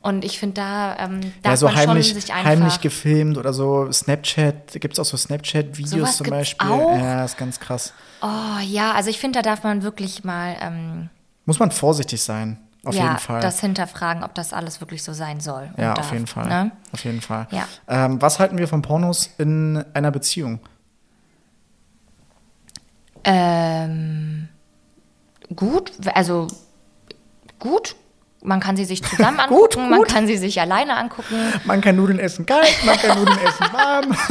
[0.00, 2.44] Und ich finde, da ähm, Ja, darf so man heimlich, schon sich einfach...
[2.46, 6.68] heimlich gefilmt oder so Snapchat, gibt es auch so Snapchat-Videos zum Beispiel.
[6.68, 6.96] auch?
[6.96, 7.92] Ja, ist ganz krass.
[8.22, 11.10] oh ja, also ich finde, da darf man wirklich mal ähm,
[11.46, 13.40] Muss man vorsichtig sein, auf ja, jeden Fall.
[13.40, 15.68] das hinterfragen, ob das alles wirklich so sein soll.
[15.76, 16.46] ja, darf, auf jeden Fall.
[16.48, 16.70] Ne?
[16.92, 17.48] Auf jeden Fall.
[17.50, 17.66] Ja.
[17.88, 20.60] Ähm, was halten wir von Pornos in einer Beziehung?
[23.24, 24.48] Ähm,
[25.54, 26.46] gut, also
[27.58, 27.96] gut.
[28.42, 30.08] Man kann sie sich zusammen angucken, Gut, man gut.
[30.08, 31.34] kann sie sich alleine angucken.
[31.64, 34.16] Man kann Nudeln essen kalt, man kann Nudeln essen warm.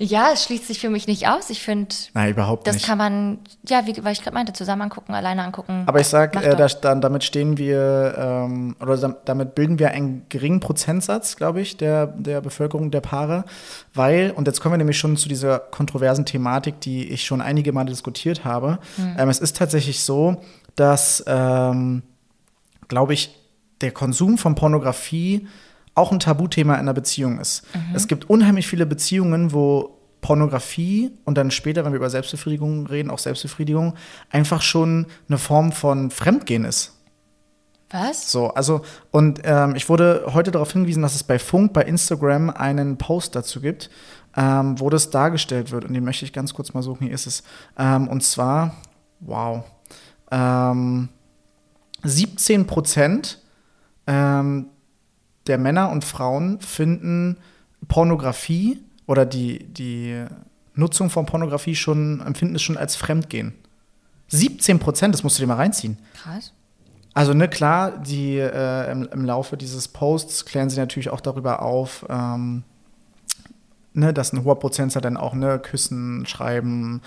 [0.00, 1.50] Ja, es schließt sich für mich nicht aus.
[1.50, 2.86] Ich finde, Nein, überhaupt das nicht.
[2.86, 5.82] kann man, ja, wie weil ich gerade meinte, zusammen angucken, alleine angucken.
[5.86, 6.56] Aber ich sag, Mach äh, doch.
[6.56, 11.60] da, dann, damit stehen wir, ähm, oder dam- damit bilden wir einen geringen Prozentsatz, glaube
[11.60, 13.44] ich, der, der Bevölkerung der Paare,
[13.94, 17.72] weil, und jetzt kommen wir nämlich schon zu dieser kontroversen Thematik, die ich schon einige
[17.72, 18.78] Male diskutiert habe.
[18.96, 19.16] Hm.
[19.18, 20.40] Ähm, es ist tatsächlich so,
[20.78, 22.02] dass, ähm,
[22.88, 23.34] glaube ich,
[23.80, 25.46] der Konsum von Pornografie
[25.94, 27.64] auch ein Tabuthema in einer Beziehung ist.
[27.92, 33.10] Es gibt unheimlich viele Beziehungen, wo Pornografie und dann später, wenn wir über Selbstbefriedigung reden,
[33.10, 33.94] auch Selbstbefriedigung,
[34.30, 36.94] einfach schon eine Form von Fremdgehen ist.
[37.90, 38.30] Was?
[38.30, 42.50] So, also, und ähm, ich wurde heute darauf hingewiesen, dass es bei Funk, bei Instagram
[42.50, 43.88] einen Post dazu gibt,
[44.36, 45.84] ähm, wo das dargestellt wird.
[45.84, 47.06] Und den möchte ich ganz kurz mal suchen.
[47.06, 47.42] Hier ist es.
[47.78, 48.76] Ähm, und zwar,
[49.20, 49.64] wow,
[50.30, 51.08] ähm,
[52.02, 53.38] 17 Prozent
[54.06, 54.66] ähm,
[55.46, 57.38] der Männer und Frauen finden
[57.88, 60.24] Pornografie oder die, die
[60.74, 63.54] Nutzung von Pornografie schon, empfinden es schon als Fremdgehen.
[64.28, 65.98] 17 Prozent, das musst du dir mal reinziehen.
[66.22, 66.52] Krass.
[67.14, 71.62] Also, ne, klar, die äh, im, im Laufe dieses Posts klären sie natürlich auch darüber
[71.62, 72.62] auf, ähm,
[73.92, 77.02] ne, dass ein hoher Prozentsatz dann auch ne, Küssen, Schreiben,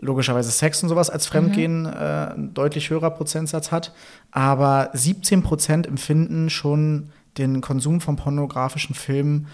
[0.00, 3.92] logischerweise Sex und sowas als Fremdgehen äh, ein deutlich höherer Prozentsatz hat.
[4.30, 9.46] Aber 17 Prozent empfinden schon den Konsum von pornografischen Filmen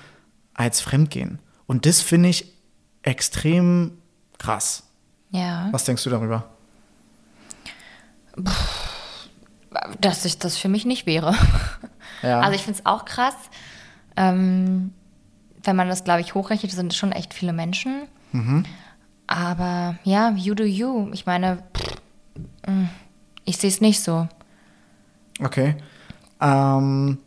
[0.54, 1.40] als Fremdgehen.
[1.66, 2.54] Und das finde ich
[3.02, 3.92] extrem
[4.38, 4.84] krass.
[5.30, 5.68] Ja.
[5.72, 6.48] Was denkst du darüber?
[10.00, 11.34] Dass ich das für mich nicht wäre.
[12.22, 12.40] Ja.
[12.40, 13.34] Also ich finde es auch krass.
[14.16, 14.92] Ähm,
[15.62, 18.08] wenn man das, glaube ich, hochrechnet, sind es schon echt viele Menschen.
[18.32, 18.64] Mhm.
[19.26, 21.10] Aber ja, you do you.
[21.12, 21.62] Ich meine,
[22.66, 22.86] mm,
[23.44, 24.28] ich sehe es nicht so.
[25.40, 25.76] Okay.
[26.40, 27.18] Ähm,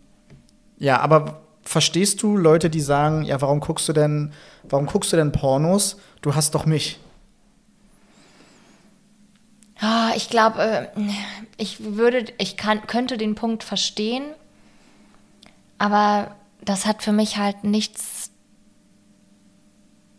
[0.77, 4.33] ja, aber verstehst du Leute, die sagen, ja, warum guckst du denn,
[4.63, 5.97] warum guckst du denn Pornos?
[6.21, 6.99] Du hast doch mich.
[9.79, 10.87] Ah, ich glaube, äh,
[11.57, 14.23] ich würde, ich kann, könnte den Punkt verstehen,
[15.77, 18.31] aber das hat für mich halt nichts.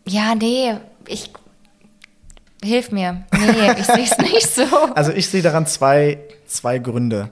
[0.07, 0.75] Ja, nee,
[1.07, 1.31] ich.
[2.63, 3.23] Hilf mir.
[3.33, 4.63] Nee, ich sehe es nicht so.
[4.95, 7.29] Also ich sehe daran zwei, zwei Gründe.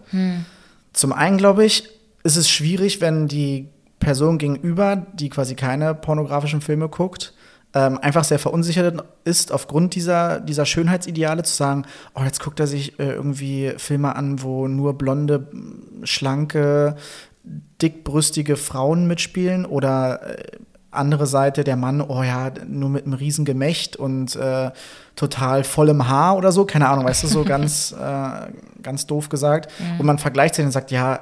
[0.93, 1.87] Zum einen glaube ich,
[2.23, 7.33] ist es schwierig, wenn die Person gegenüber, die quasi keine pornografischen Filme guckt,
[7.73, 12.65] ähm, einfach sehr verunsichert ist aufgrund dieser, dieser Schönheitsideale zu sagen, oh, jetzt guckt er
[12.65, 15.47] sich äh, irgendwie Filme an, wo nur blonde,
[16.03, 16.95] schlanke,
[17.43, 20.57] dickbrüstige Frauen mitspielen oder äh,
[20.91, 24.71] andere Seite, der Mann, oh ja, nur mit einem riesen Gemächt und äh,
[25.15, 29.71] total vollem Haar oder so, keine Ahnung, weißt du, so ganz, äh, ganz doof gesagt.
[29.99, 31.19] Und man vergleicht sich und sagt, ja,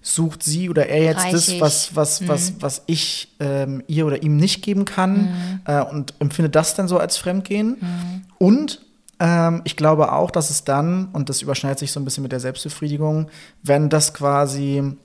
[0.00, 1.60] sucht sie oder er jetzt das, Reichig.
[1.60, 6.54] was, was, was, was ich ähm, ihr oder ihm nicht geben kann äh, und empfindet
[6.54, 8.24] das dann so als Fremdgehen.
[8.38, 8.80] Und
[9.18, 12.32] ähm, ich glaube auch, dass es dann, und das überschneidet sich so ein bisschen mit
[12.32, 13.28] der Selbstbefriedigung,
[13.62, 14.96] wenn das quasi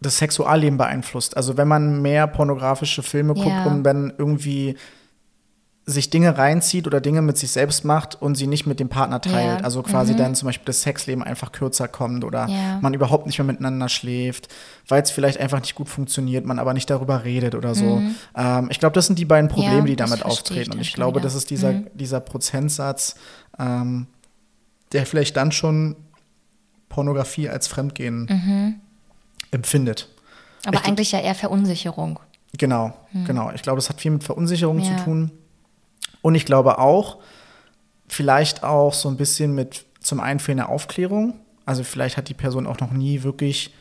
[0.00, 1.36] das Sexualleben beeinflusst.
[1.36, 3.64] Also wenn man mehr pornografische Filme guckt Ja.
[3.66, 4.76] und wenn irgendwie
[5.86, 9.22] sich Dinge reinzieht oder Dinge mit sich selbst macht und sie nicht mit dem Partner
[9.22, 9.60] teilt.
[9.60, 9.64] Ja.
[9.64, 12.78] Also quasi dann zum Beispiel das Sexleben einfach kürzer kommt oder Ja.
[12.82, 14.48] man überhaupt nicht mehr miteinander schläft,
[14.86, 18.02] weil es vielleicht einfach nicht gut funktioniert, man aber nicht darüber redet oder so.
[18.36, 20.72] Ähm, ich glaube, das sind die beiden Probleme, Ja, die damit auftreten.
[20.72, 21.24] Und ich glaube, wieder.
[21.24, 23.14] das ist dieser, dieser Prozentsatz,
[23.58, 24.08] ähm,
[24.92, 25.96] der vielleicht dann schon
[26.90, 28.78] Pornografie als Fremdgehen
[29.50, 30.08] empfindet.
[30.66, 32.18] Aber Ich- eigentlich ja eher Verunsicherung.
[32.56, 32.94] Genau,
[33.26, 33.50] genau.
[33.54, 34.96] Ich glaube, das hat viel mit Verunsicherung Ja.
[34.96, 35.30] zu tun.
[36.22, 37.18] Und ich glaube auch,
[38.08, 41.34] vielleicht auch so ein bisschen mit zum einen fehlender Aufklärung.
[41.66, 43.74] Also vielleicht hat die Person auch noch nie wirklich,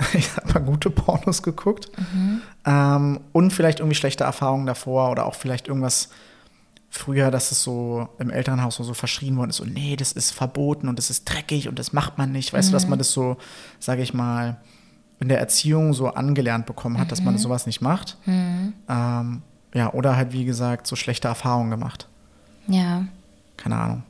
[0.14, 1.90] ich sag mal, gute Pornos geguckt.
[2.64, 6.08] Ähm, und vielleicht irgendwie schlechte Erfahrungen davor oder auch vielleicht irgendwas
[6.90, 10.30] früher, dass es so im Elternhaus so, so verschrien worden ist, so, nee, das ist
[10.30, 12.52] verboten und das ist dreckig und das macht man nicht.
[12.54, 13.36] Weißt du, dass man das so,
[13.78, 14.56] sage ich mal,
[15.20, 18.16] in der Erziehung so angelernt bekommen hat, dass man sowas nicht macht.
[18.26, 19.42] Ähm,
[19.74, 22.08] ja, oder halt, wie gesagt, so schlechte Erfahrungen gemacht.
[22.68, 23.06] Ja.
[23.56, 24.02] Keine Ahnung.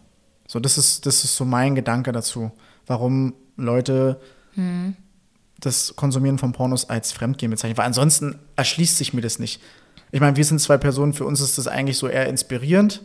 [0.47, 2.51] So, das ist, das ist so mein Gedanke dazu,
[2.87, 4.21] warum Leute
[5.61, 7.77] das Konsumieren von Pornos als Fremdgehen bezeichnen.
[7.79, 9.61] Weil ansonsten erschließt sich mir das nicht.
[10.11, 13.03] Ich meine, wir sind zwei Personen, für uns ist das eigentlich so eher inspirierend.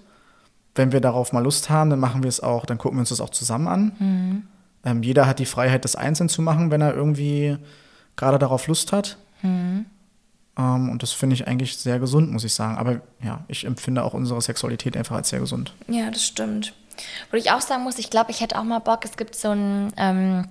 [0.75, 3.09] Wenn wir darauf mal Lust haben, dann machen wir es auch, dann gucken wir uns
[3.09, 3.91] das auch zusammen an.
[4.85, 7.57] Ähm, jeder hat die Freiheit, das einzeln zu machen, wenn er irgendwie
[8.15, 9.17] gerade darauf Lust hat.
[9.43, 9.85] Ähm,
[10.89, 12.77] und das finde ich eigentlich sehr gesund, muss ich sagen.
[12.77, 15.73] Aber ja, ich empfinde auch unsere Sexualität einfach als sehr gesund.
[15.87, 16.73] Ja, das stimmt.
[17.31, 19.49] Wo ich auch sagen muss, ich glaube, ich hätte auch mal Bock, es gibt so
[19.49, 20.47] ein, ähm,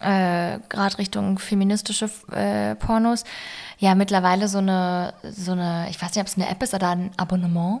[0.00, 3.24] äh, gerade Richtung feministische äh, Pornos,
[3.78, 6.90] ja, mittlerweile so eine, so eine, ich weiß nicht, ob es eine App ist oder
[6.90, 7.80] ein Abonnement,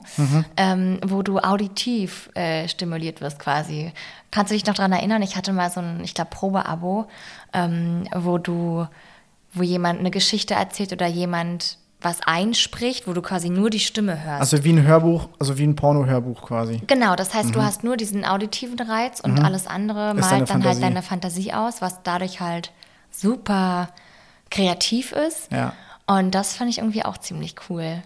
[0.56, 3.92] ähm, wo du auditiv äh, stimuliert wirst quasi.
[4.30, 5.22] Kannst du dich noch daran erinnern?
[5.22, 7.06] Ich hatte mal so ein, ich glaube, Probeabo,
[7.52, 8.86] ähm, wo du,
[9.52, 14.22] wo jemand eine Geschichte erzählt oder jemand was einspricht, wo du quasi nur die Stimme
[14.24, 14.40] hörst.
[14.40, 16.80] Also wie ein Hörbuch, also wie ein Porno-Hörbuch quasi.
[16.86, 20.20] Genau, das heißt, du hast nur diesen auditiven Reiz und alles andere Mhm.
[20.20, 22.72] Ist malt dann halt deine Fantasie aus, was dadurch halt
[23.10, 23.90] super
[24.50, 25.52] kreativ ist.
[25.52, 25.74] Ja.
[26.06, 28.02] Und das fand ich irgendwie auch ziemlich cool.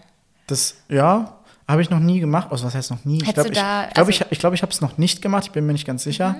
[0.47, 2.49] Das, ja, habe ich noch nie gemacht.
[2.51, 3.17] Also, was heißt noch nie?
[3.21, 5.45] Ich Hättest glaube, ich, glaub, ich, also- ich, glaub, ich habe es noch nicht gemacht.
[5.45, 6.35] Ich bin mir nicht ganz sicher.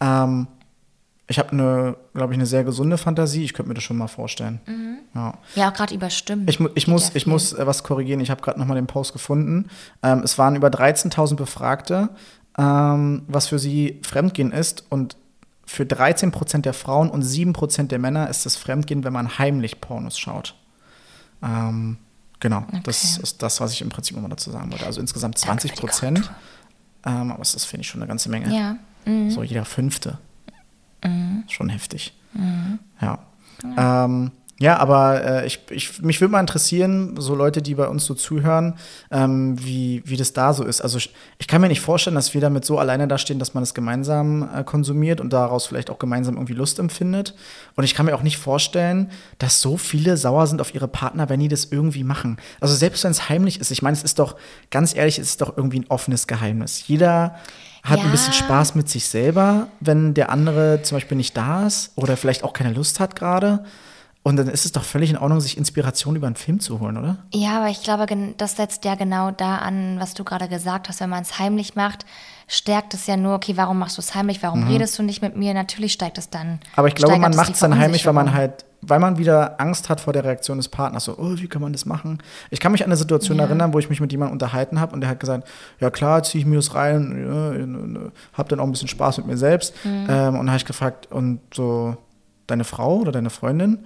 [0.00, 0.06] Mhm.
[0.06, 0.46] Ähm,
[1.26, 3.44] ich habe eine, glaube ich, eine sehr gesunde Fantasie.
[3.44, 4.60] Ich könnte mir das schon mal vorstellen.
[4.66, 4.98] Mhm.
[5.14, 5.34] Ja.
[5.54, 6.46] Ja, auch gerade über Stimmen.
[6.48, 8.20] Ich, ich muss, ich muss was korrigieren.
[8.20, 9.68] Ich habe gerade noch mal den Post gefunden.
[10.02, 12.10] Ähm, es waren über 13.000 Befragte,
[12.58, 14.84] ähm, was für sie Fremdgehen ist.
[14.90, 15.16] Und
[15.66, 19.38] für 13 Prozent der Frauen und 7 Prozent der Männer ist es Fremdgehen, wenn man
[19.38, 20.54] heimlich Pornos schaut.
[21.42, 21.96] Ähm,
[22.40, 23.22] genau, das Okay.
[23.22, 24.84] ist das, was ich im Prinzip immer dazu sagen wollte.
[24.84, 26.30] Also insgesamt 20 Prozent.
[27.06, 28.54] Ähm, aber das ist, finde ich, schon eine ganze Menge.
[28.54, 28.76] Ja.
[29.10, 29.30] Mhm.
[29.30, 30.18] So jeder Fünfte.
[31.48, 32.14] Schon heftig.
[33.00, 33.18] Ja.
[33.76, 38.04] Ähm, ja, aber äh, ich, ich, mich würde mal interessieren, so Leute, die bei uns
[38.04, 38.74] so zuhören,
[39.10, 40.80] ähm, wie, wie das da so ist.
[40.80, 43.64] Also ich, ich kann mir nicht vorstellen, dass wir damit so alleine dastehen, dass man
[43.64, 47.34] es gemeinsam äh, konsumiert und daraus vielleicht auch gemeinsam irgendwie Lust empfindet.
[47.74, 51.28] Und ich kann mir auch nicht vorstellen, dass so viele sauer sind auf ihre Partner,
[51.28, 52.38] wenn die das irgendwie machen.
[52.60, 54.36] Also selbst wenn es heimlich ist, ich meine, es ist doch,
[54.70, 56.86] ganz ehrlich, es ist doch irgendwie ein offenes Geheimnis.
[56.86, 57.34] Jeder
[57.84, 58.04] hat Ja.
[58.06, 62.16] ein bisschen Spaß mit sich selber, wenn der andere zum Beispiel nicht da ist oder
[62.16, 63.64] vielleicht auch keine Lust hat gerade.
[64.26, 66.96] Und dann ist es doch völlig in Ordnung, sich Inspiration über einen Film zu holen,
[66.96, 67.18] oder?
[67.34, 68.06] Ja, aber ich glaube,
[68.38, 71.00] das setzt ja genau da an, was du gerade gesagt hast.
[71.00, 72.06] Wenn man es heimlich macht,
[72.48, 74.42] stärkt es ja nur, okay, warum machst du es heimlich?
[74.42, 75.52] Warum redest du nicht mit mir?
[75.52, 76.52] Natürlich steigt es dann.
[76.52, 76.58] Mhm.
[76.76, 79.88] Aber ich glaube, man macht es dann heimlich, weil man halt, weil man wieder Angst
[79.88, 81.04] hat vor der Reaktion des Partners.
[81.04, 82.18] So, oh, wie kann man das machen?
[82.50, 83.44] Ich kann mich an eine Situation Ja.
[83.44, 85.48] erinnern, wo ich mich mit jemandem unterhalten habe und der hat gesagt,
[85.80, 89.26] ja klar, ziehe ich mir das rein, ja, hab dann auch ein bisschen Spaß mit
[89.26, 89.74] mir selbst.
[89.84, 90.06] Mhm.
[90.08, 91.96] Ähm, und dann habe ich gefragt, und so,
[92.46, 93.78] deine Frau oder deine Freundin?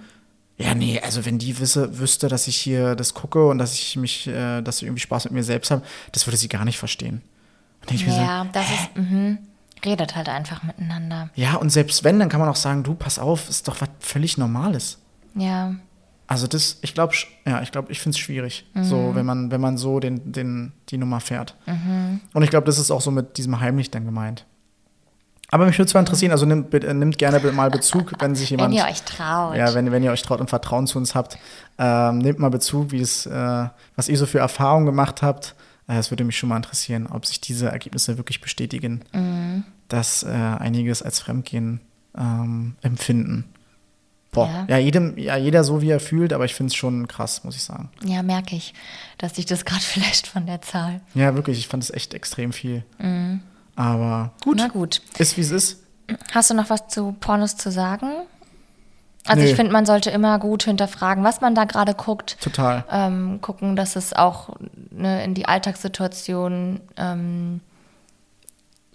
[0.57, 3.95] Ja, nee, also wenn die wisse, wüsste, dass ich hier das gucke und dass ich
[3.95, 6.77] mich, äh, dass ich irgendwie Spaß mit mir selbst habe, das würde sie gar nicht
[6.77, 7.21] verstehen.
[7.81, 9.37] Und ich mir so, Ja, das ist, mhm.
[9.85, 11.29] Redet halt einfach miteinander.
[11.35, 13.89] ja, und selbst wenn, dann kann man auch sagen, du, pass auf, ist doch was
[13.99, 14.97] völlig Normales.
[15.35, 15.75] Ja.
[16.27, 17.13] Also das, ich glaube,
[17.47, 20.73] ja, ich glaube, ich finde es schwierig, so wenn man, wenn man so den, den,
[20.89, 21.55] die Nummer fährt.
[22.33, 24.45] Und ich glaube, das ist auch so mit diesem heimlich dann gemeint.
[25.51, 28.69] Aber mich würde zwar interessieren, also nimmt, bitte- nimmt gerne mal Bezug, wenn sich jemand,
[28.71, 29.55] Wenn ihr euch traut.
[29.55, 31.39] ja, wenn, wenn ihr euch traut und Vertrauen zu uns habt,
[31.79, 35.55] ähm, nehmt mal Bezug, wie es, äh, was ihr so für Erfahrungen gemacht habt.
[35.89, 39.01] Äh, Es würde mich schon mal interessieren, ob sich diese Ergebnisse wirklich bestätigen,
[39.89, 41.81] dass äh, einiges als Fremdgehen
[42.17, 43.45] ähm, empfinden.
[44.31, 44.65] Boah, Ja.
[44.67, 44.77] ja.
[44.77, 47.63] jedem, ja, jeder so, wie er fühlt, aber ich finde es schon krass, muss ich
[47.63, 47.89] sagen.
[48.03, 48.73] Ja, merke ich,
[49.17, 51.01] dass sich das gerade vielleicht von der Zahl.
[51.15, 52.83] Ja, wirklich, ich fand es echt extrem viel.
[53.75, 55.01] Aber gut, Na gut.
[55.17, 55.83] ist wie es ist.
[56.31, 58.07] Hast du noch was zu Pornos zu sagen?
[59.27, 59.49] Also Nee.
[59.49, 62.37] ich finde, man sollte immer gut hinterfragen, was man da gerade guckt.
[62.41, 62.83] Total.
[62.91, 64.49] Ähm, gucken, dass es auch
[64.91, 67.61] ne, in die Alltagssituation ähm,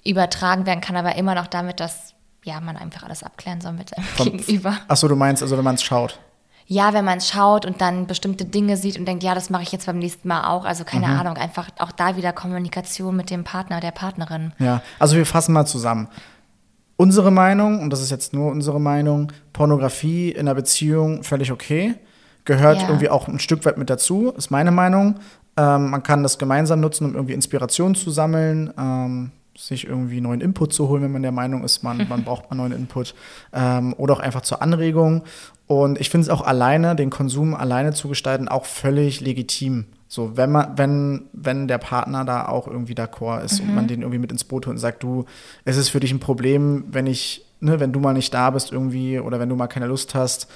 [0.04, 3.90] übertragen werden kann, aber immer noch damit, dass ja, man einfach alles abklären soll mit
[3.90, 4.76] seinem Vom- Gegenüber.
[4.88, 6.18] Achso, du meinst, also wenn man es schaut.
[6.66, 9.62] Ja, wenn man es schaut und dann bestimmte Dinge sieht und denkt, ja, das mache
[9.62, 10.64] ich jetzt beim nächsten Mal auch.
[10.64, 11.20] Also keine Mhm.
[11.20, 14.52] Ahnung, einfach auch da wieder Kommunikation mit dem Partner, der Partnerin.
[14.58, 16.08] Ja, also wir fassen mal zusammen.
[16.96, 21.94] Unsere Meinung, und das ist jetzt nur unsere Meinung, Pornografie in einer Beziehung völlig okay.
[22.44, 22.88] Gehört Ja.
[22.88, 25.16] irgendwie auch ein Stück weit mit dazu, ist meine Meinung.
[25.56, 30.40] Ähm, man kann das gemeinsam nutzen, um irgendwie Inspiration zu sammeln, ähm, sich irgendwie neuen
[30.40, 33.14] Input zu holen, wenn man der Meinung ist, man, man braucht mal neuen Input.
[33.52, 35.22] Ähm, oder auch einfach zur Anregung.
[35.66, 39.86] Und ich finde es auch alleine, den Konsum alleine zu gestalten, auch völlig legitim.
[40.14, 44.02] So, wenn man, wenn, wenn der Partner da auch irgendwie d'accord ist und man den
[44.02, 45.24] irgendwie mit ins Boot holt und sagt, du,
[45.64, 48.70] es ist für dich ein Problem, wenn ich, ne, wenn du mal nicht da bist
[48.70, 50.46] irgendwie oder wenn du mal keine Lust hast,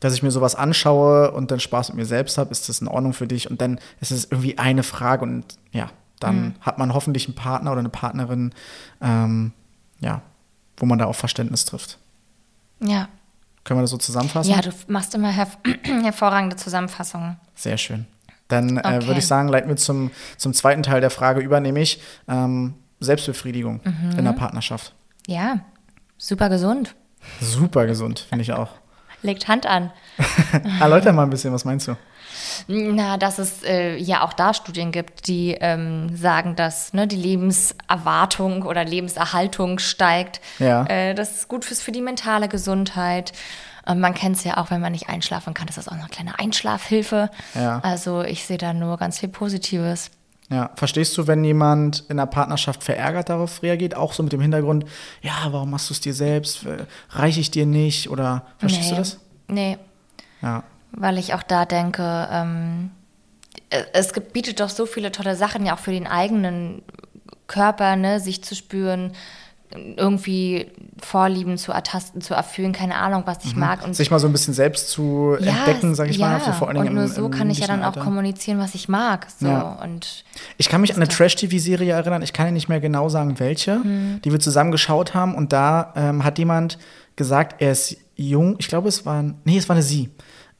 [0.00, 2.88] dass ich mir sowas anschaue und dann Spaß mit mir selbst habe, ist das in
[2.88, 3.50] Ordnung für dich?
[3.50, 5.88] Und dann ist es irgendwie eine Frage und ja,
[6.20, 8.52] dann hat man hoffentlich einen Partner oder eine Partnerin,
[9.00, 9.52] ähm,
[9.98, 10.20] ja,
[10.76, 11.96] wo man da auf Verständnis trifft.
[12.80, 13.08] Ja.
[13.64, 14.52] Können wir das so zusammenfassen?
[14.52, 17.38] Ja, du machst immer herv hervorragende Zusammenfassungen.
[17.54, 18.04] Sehr schön.
[18.48, 19.06] Dann äh, Okay.
[19.06, 23.80] würde ich sagen, leiten wir zum, zum zweiten Teil der Frage über, nämlich ähm, Selbstbefriedigung
[24.16, 24.94] in der Partnerschaft.
[25.26, 25.60] Ja,
[26.16, 26.94] super gesund.
[27.40, 28.70] Super gesund, finde ich auch.
[29.22, 29.90] Legt Hand an.
[30.80, 31.96] Erläuter mal ein bisschen, was meinst du?
[32.68, 37.16] Na, dass es äh, ja auch da Studien gibt, die ähm, sagen, dass ne, die
[37.16, 40.40] Lebenserwartung oder Lebenserhaltung steigt.
[40.58, 40.84] Ja.
[40.84, 43.32] Äh, das ist gut fürs, für die mentale Gesundheit.
[43.94, 46.38] Man kennt es ja auch, wenn man nicht einschlafen kann, das ist auch eine kleine
[46.38, 47.30] Einschlafhilfe.
[47.54, 47.78] Ja.
[47.80, 50.10] Also ich sehe da nur ganz viel Positives.
[50.48, 54.40] Ja, verstehst du, wenn jemand in einer Partnerschaft verärgert darauf reagiert, auch so mit dem
[54.40, 54.84] Hintergrund,
[55.20, 56.64] ja, warum machst du es dir selbst?
[56.66, 58.10] Äh, Reiche ich dir nicht?
[58.10, 58.90] Oder verstehst nee.
[58.90, 59.18] du das?
[59.48, 59.78] Nee,
[60.42, 60.62] Ja.
[60.92, 62.90] weil ich auch da denke, ähm,
[63.70, 66.82] äh, es gibt, bietet doch so viele tolle Sachen ja auch für den eigenen
[67.48, 69.12] Körper, ne, sich zu spüren,
[69.74, 70.70] irgendwie
[71.02, 73.84] Vorlieben zu ertasten, zu erfüllen, keine Ahnung, was ich mag.
[73.84, 76.40] Und Sich mal so ein bisschen selbst zu ja, entdecken, sage ich ja, mal.
[76.40, 78.00] So vor allen Dingen und nur im- so kann ich ja dann auch Alter.
[78.00, 79.26] kommunizieren, was ich mag.
[79.38, 79.46] So.
[79.46, 79.78] Ja.
[79.82, 80.24] Und
[80.56, 83.82] Ich kann mich an eine Trash-TV-Serie erinnern, ich kann ja nicht mehr genau sagen, welche,
[83.82, 84.20] Hm.
[84.24, 85.34] die wir zusammen geschaut haben.
[85.34, 86.78] Und da ähm, hat jemand
[87.16, 90.10] gesagt, er ist jung, ich glaube, es war, nee, es war eine Sie.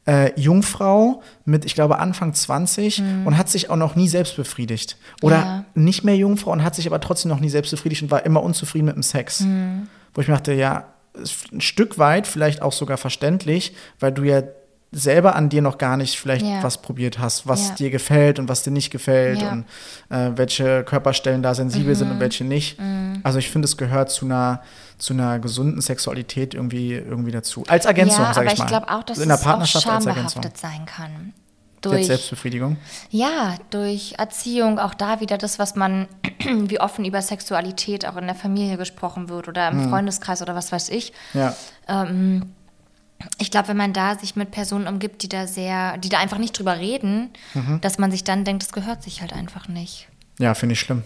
[0.07, 4.97] Äh, Jungfrau mit, ich glaube, Anfang 20 und hat sich auch noch nie selbst befriedigt.
[5.21, 5.37] Oder.
[5.37, 5.65] Ja.
[5.75, 8.43] nicht mehr Jungfrau und hat sich aber trotzdem noch nie selbst befriedigt und war immer
[8.43, 9.41] unzufrieden mit dem Sex.
[9.41, 9.89] Hm.
[10.15, 10.85] Wo ich mir dachte, ja,
[11.53, 14.43] ein Stück weit vielleicht auch sogar verständlich, weil du ja
[14.99, 16.63] selber an dir noch gar nicht vielleicht Ja.
[16.63, 17.75] was probiert hast, was Ja.
[17.75, 19.53] dir gefällt und was dir nicht gefällt Ja.
[19.53, 19.65] und
[20.09, 22.15] äh, welche Körperstellen da sensibel sind Mhm.
[22.15, 22.79] und welche nicht.
[23.23, 24.63] Also ich finde, es gehört zu einer,
[24.99, 27.65] zu einer gesunden Sexualität irgendwie, irgendwie dazu.
[27.69, 28.67] Als Ergänzung, ja, sag aber ich ich mal.
[28.67, 30.43] glaube auch, dass In der Partnerschaft als Ergänzung.
[30.55, 31.33] sein kann.
[31.75, 32.79] Jetzt Durch, Selbstbefriedigung.
[33.11, 36.09] ja, durch Erziehung, auch da wieder das, was man,
[36.45, 39.83] wie offen über Sexualität auch in der Familie gesprochen wird oder Mhm.
[39.85, 41.13] im Freundeskreis oder was weiß ich.
[41.35, 41.55] Ja.
[41.87, 42.51] Ähm,
[43.39, 46.39] ich glaube, wenn man da sich mit Personen umgibt, die da sehr, die da einfach
[46.39, 47.81] nicht drüber reden, Mhm.
[47.81, 50.09] dass man sich dann denkt, das gehört sich halt einfach nicht.
[50.39, 51.03] Ja, finde ich schlimm.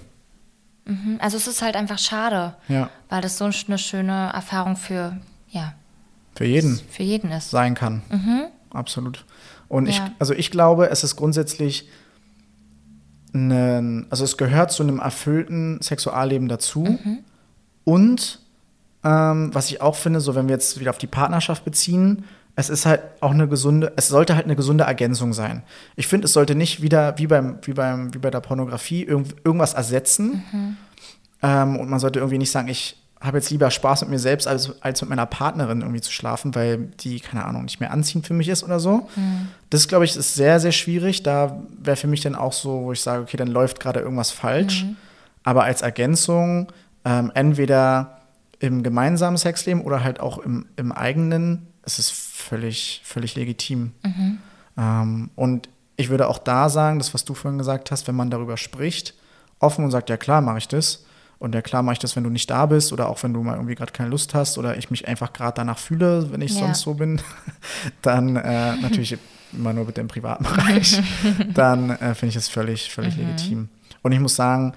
[0.86, 1.18] Mhm.
[1.20, 2.90] Also es ist halt einfach schade, Ja.
[3.08, 5.16] weil das so eine schöne Erfahrung für,
[5.50, 5.74] ja,
[6.34, 6.80] Für jeden.
[6.90, 7.50] für jeden ist.
[7.50, 8.02] sein kann.
[8.70, 9.24] Absolut.
[9.68, 10.10] Und ich, Ja.
[10.18, 11.88] also ich glaube, es ist grundsätzlich
[13.32, 16.98] ein, also es gehört zu einem erfüllten Sexualleben dazu.
[17.84, 18.39] Und
[19.04, 22.24] ähm, was ich auch finde, so wenn wir jetzt wieder auf die Partnerschaft beziehen,
[22.56, 25.62] es ist halt auch eine gesunde, es sollte halt eine gesunde Ergänzung sein.
[25.96, 29.36] Ich finde, es sollte nicht wieder wie beim, wie beim, wie bei der Pornografie irgend,
[29.44, 30.42] irgendwas ersetzen.
[31.42, 34.48] Ähm, und man sollte irgendwie nicht sagen, ich habe jetzt lieber Spaß mit mir selbst,
[34.48, 38.26] als, als mit meiner Partnerin irgendwie zu schlafen, weil die, keine Ahnung, nicht mehr anziehend
[38.26, 39.08] für mich ist oder so.
[39.68, 41.22] Das, glaube ich, ist sehr, sehr schwierig.
[41.22, 44.30] Da wäre für mich dann auch so, wo ich sage, okay, dann läuft gerade irgendwas
[44.30, 44.84] falsch.
[45.44, 46.72] Aber als Ergänzung,
[47.04, 48.19] ähm, entweder
[48.60, 53.92] im gemeinsamen Sexleben oder halt auch im, im eigenen, ist es völlig, völlig legitim.
[54.76, 58.30] Ähm, und ich würde auch da sagen, das, was du vorhin gesagt hast, wenn man
[58.30, 59.14] darüber spricht,
[59.58, 61.04] offen und sagt, ja klar, mache ich das.
[61.38, 63.42] Und ja klar mache ich das, wenn du nicht da bist oder auch wenn du
[63.42, 66.52] mal irgendwie gerade keine Lust hast oder ich mich einfach gerade danach fühle, wenn ich
[66.52, 66.58] Ja.
[66.60, 67.20] sonst so bin,
[68.02, 69.16] dann äh, natürlich
[69.52, 71.00] immer nur bitte im privaten Bereich,
[71.54, 73.22] dann äh, finde ich es völlig, völlig Mhm.
[73.22, 73.68] legitim.
[74.02, 74.74] Und ich muss sagen,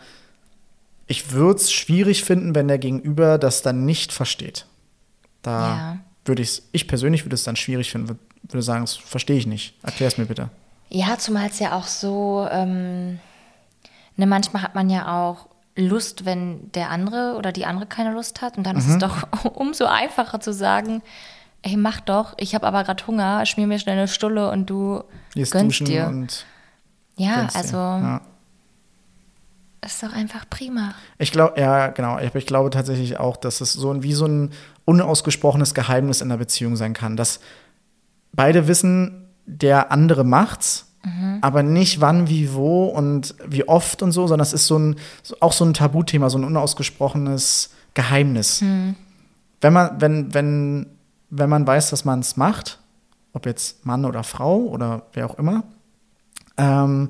[1.14, 4.66] ich würde es schwierig finden, wenn der Gegenüber das dann nicht versteht.
[5.44, 5.98] Da Ja.
[6.26, 9.46] würde ich es, ich persönlich würde es dann schwierig finden, würde, sagen, das verstehe ich
[9.48, 9.76] nicht.
[9.84, 10.50] Erklär es mir bitte.
[10.90, 13.20] Ja, zumal es ja auch so, ähm,
[14.18, 18.42] ne, manchmal hat man ja auch Lust, wenn der andere oder die andere keine Lust
[18.42, 18.58] hat.
[18.58, 18.94] Und dann ist Mhm.
[18.94, 21.02] es doch umso einfacher zu sagen,
[21.64, 25.04] ey, mach doch, ich habe aber gerade Hunger, schmier mir schnell eine Stulle und du
[25.34, 26.08] Gehst gönnst dir.
[26.08, 26.46] und
[27.16, 28.22] ja, also Ja.
[29.86, 30.94] Ist doch einfach prima.
[31.18, 32.20] Ich glaube, ja, genau.
[32.20, 34.52] Ich, glaube tatsächlich auch, dass es so ein, wie so ein
[34.86, 37.40] unausgesprochenes Geheimnis in der Beziehung sein kann, dass
[38.34, 40.88] beide wissen, der andere macht's,
[41.42, 44.96] aber nicht wann, wie, wo und wie oft und so, sondern es ist so ein,
[45.42, 48.62] auch so ein Tabuthema, so ein unausgesprochenes Geheimnis.
[49.60, 50.86] Wenn man, wenn, wenn,
[51.30, 52.80] wenn man weiß, dass man es macht,
[53.34, 55.64] ob jetzt Mann oder Frau oder wer auch immer,
[56.58, 57.10] ähm,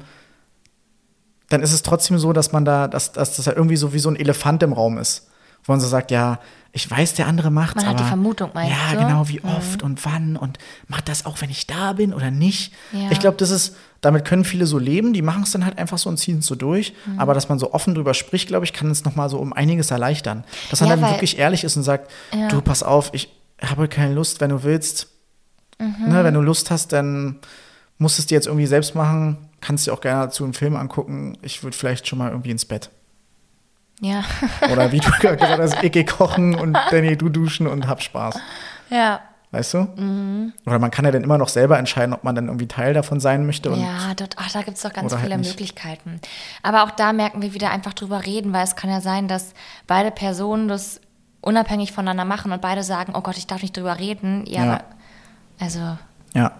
[1.53, 3.99] dann ist es trotzdem so, dass man da, dass, dass das ja irgendwie so wie
[3.99, 5.27] so ein Elefant im Raum ist.
[5.65, 6.39] Wo man so sagt, ja,
[6.73, 9.05] ich weiß, der andere macht's, Man hat aber die Vermutung, meinst Ja, du?
[9.05, 12.73] genau, wie oft und wann und macht das auch, wenn ich da bin oder nicht.
[12.91, 13.11] Ja.
[13.11, 15.97] Ich glaube, das ist, damit können viele so leben, die machen es dann halt einfach
[15.99, 16.93] so und ziehen es so durch.
[17.05, 17.19] Mhm.
[17.19, 19.91] Aber dass man so offen drüber spricht, glaube ich, kann es nochmal so um einiges
[19.91, 20.43] erleichtern.
[20.71, 22.47] Dass man Ja, dann weil- wirklich ehrlich ist und sagt, Ja.
[22.49, 23.29] du, pass auf, ich
[23.61, 25.07] habe keine Lust, wenn du willst.
[25.79, 26.09] Mhm.
[26.09, 27.37] Ne, wenn du Lust hast, dann
[27.99, 29.37] musst du es dir jetzt irgendwie selbst machen.
[29.65, 31.38] Kannst dir auch gerne dazu einen Film angucken.
[31.41, 32.89] Ich würde vielleicht schon mal irgendwie ins Bett.
[34.02, 34.23] Ja.
[34.71, 38.02] Oder wie du gerade gesagt hast, ich geh kochen und Danny, du duschen und hab
[38.02, 38.39] Spaß.
[38.89, 39.21] ja.
[39.52, 40.52] Weißt du?
[40.65, 43.19] Oder man kann ja dann immer noch selber entscheiden, ob man dann irgendwie Teil davon
[43.19, 43.69] sein möchte.
[43.69, 45.47] Ja, dort, ach, da gibt es doch ganz halt viele nicht.
[45.52, 46.19] Möglichkeiten.
[46.63, 49.54] Aber auch da merken wir wieder einfach drüber reden, weil es kann ja sein, dass
[49.86, 51.02] beide Personen das
[51.41, 54.43] unabhängig voneinander machen und beide sagen, oh Gott, ich darf nicht drüber reden.
[54.47, 54.80] Ja, Ja.
[55.60, 55.97] also
[56.34, 56.54] ja.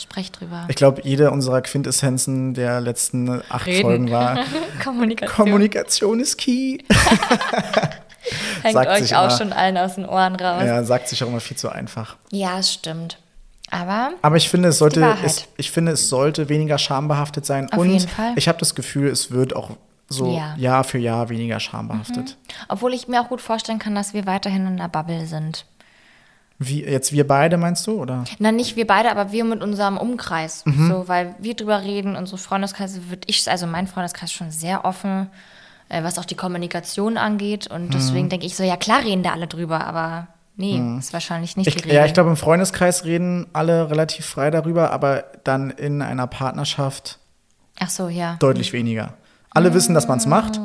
[0.00, 0.64] Sprecht drüber.
[0.68, 3.82] Ich glaube, jede unserer Quintessenzen der letzten acht Reden.
[3.82, 4.38] Folgen war,
[4.82, 6.78] Kommunikation Kommunikation ist key.
[8.62, 9.30] hängt sagt euch auch immer.
[9.30, 10.62] schon allen aus den Ohren raus.
[10.62, 12.16] Ja, ja, sagt sich auch immer viel zu einfach.
[12.30, 13.18] es stimmt.
[13.70, 17.70] Aber Aber ich finde, es sollte, es, ich finde, es sollte weniger schambehaftet sein.
[17.70, 18.32] Auf und jeden Fall.
[18.36, 19.70] ich habe das Gefühl, es wird auch
[20.08, 20.54] so Ja.
[20.56, 20.62] Mhm.
[20.62, 22.38] Jahr für Jahr weniger schambehaftet.
[22.68, 25.66] obwohl ich mir auch gut vorstellen kann, dass wir weiterhin in einer Bubble sind.
[26.58, 28.24] Wie jetzt wir beide meinst du oder?
[28.38, 30.64] Na, nicht wir beide, aber wir mit unserem Umkreis.
[30.66, 30.88] Mhm.
[30.88, 35.28] So, weil wir drüber reden, unsere Freundeskreise, würde ich, also mein Freundeskreis schon sehr offen.
[35.88, 37.66] äh, was auch die Kommunikation angeht.
[37.66, 41.56] Und deswegen denke ich so, ja klar reden da alle drüber, aber nee, ist wahrscheinlich
[41.56, 45.70] nicht die Ich, ja, ich glaube, im Freundeskreis reden alle relativ frei darüber, aber dann
[45.70, 47.18] in einer Partnerschaft
[47.78, 49.14] Ach so, ja, deutlich weniger.
[49.50, 50.60] Alle wissen, dass man es macht.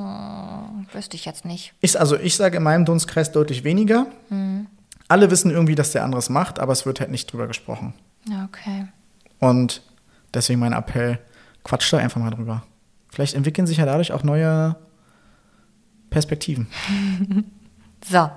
[0.93, 1.73] wüsste ich jetzt nicht.
[1.79, 4.07] Ich, also ich sage in meinem Dunstkreis deutlich weniger.
[5.14, 7.93] Alle wissen irgendwie, dass der andere es macht, aber es wird halt nicht drüber gesprochen.
[8.45, 8.88] Okay.
[9.38, 9.84] Und
[10.34, 11.20] deswegen mein Appell,
[11.64, 12.64] quatscht da einfach mal drüber.
[13.09, 14.76] Vielleicht entwickeln sich ja dadurch auch neue
[16.09, 16.66] Perspektiven.
[18.09, 18.30] So,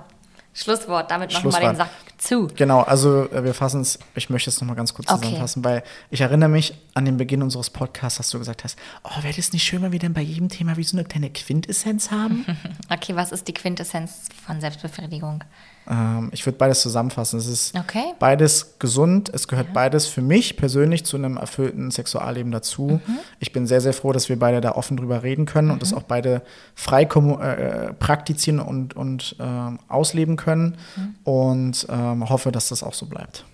[0.53, 1.11] Schlusswort.
[1.11, 2.47] Damit machen wir den Sack zu.
[2.55, 5.19] Genau, also äh, wir fassen es, ich möchte es nochmal ganz kurz Okay.
[5.23, 9.23] zusammenfassen, weil ich erinnere mich an den Beginn unseres Podcasts, dass du gesagt hast, oh,
[9.23, 12.11] wäre das nicht schön, wenn wir denn bei jedem Thema wie so eine kleine Quintessenz
[12.11, 12.45] haben?
[12.89, 15.43] Okay, was ist die Quintessenz von Selbstbefriedigung?
[15.89, 17.39] Ähm, ich würde beides zusammenfassen.
[17.39, 18.03] Es ist Okay.
[18.19, 22.99] beides gesund, es gehört beides für mich persönlich zu einem erfüllten Sexualleben dazu.
[23.05, 23.17] Mhm.
[23.39, 25.93] Ich bin sehr, sehr froh, dass wir beide da offen drüber reden können und das
[25.93, 26.41] auch beide
[26.75, 31.15] frei kommu- äh, praktizieren und, und ähm, ausleben können Mhm.
[31.23, 33.45] und ähm, hoffe, dass das auch so bleibt.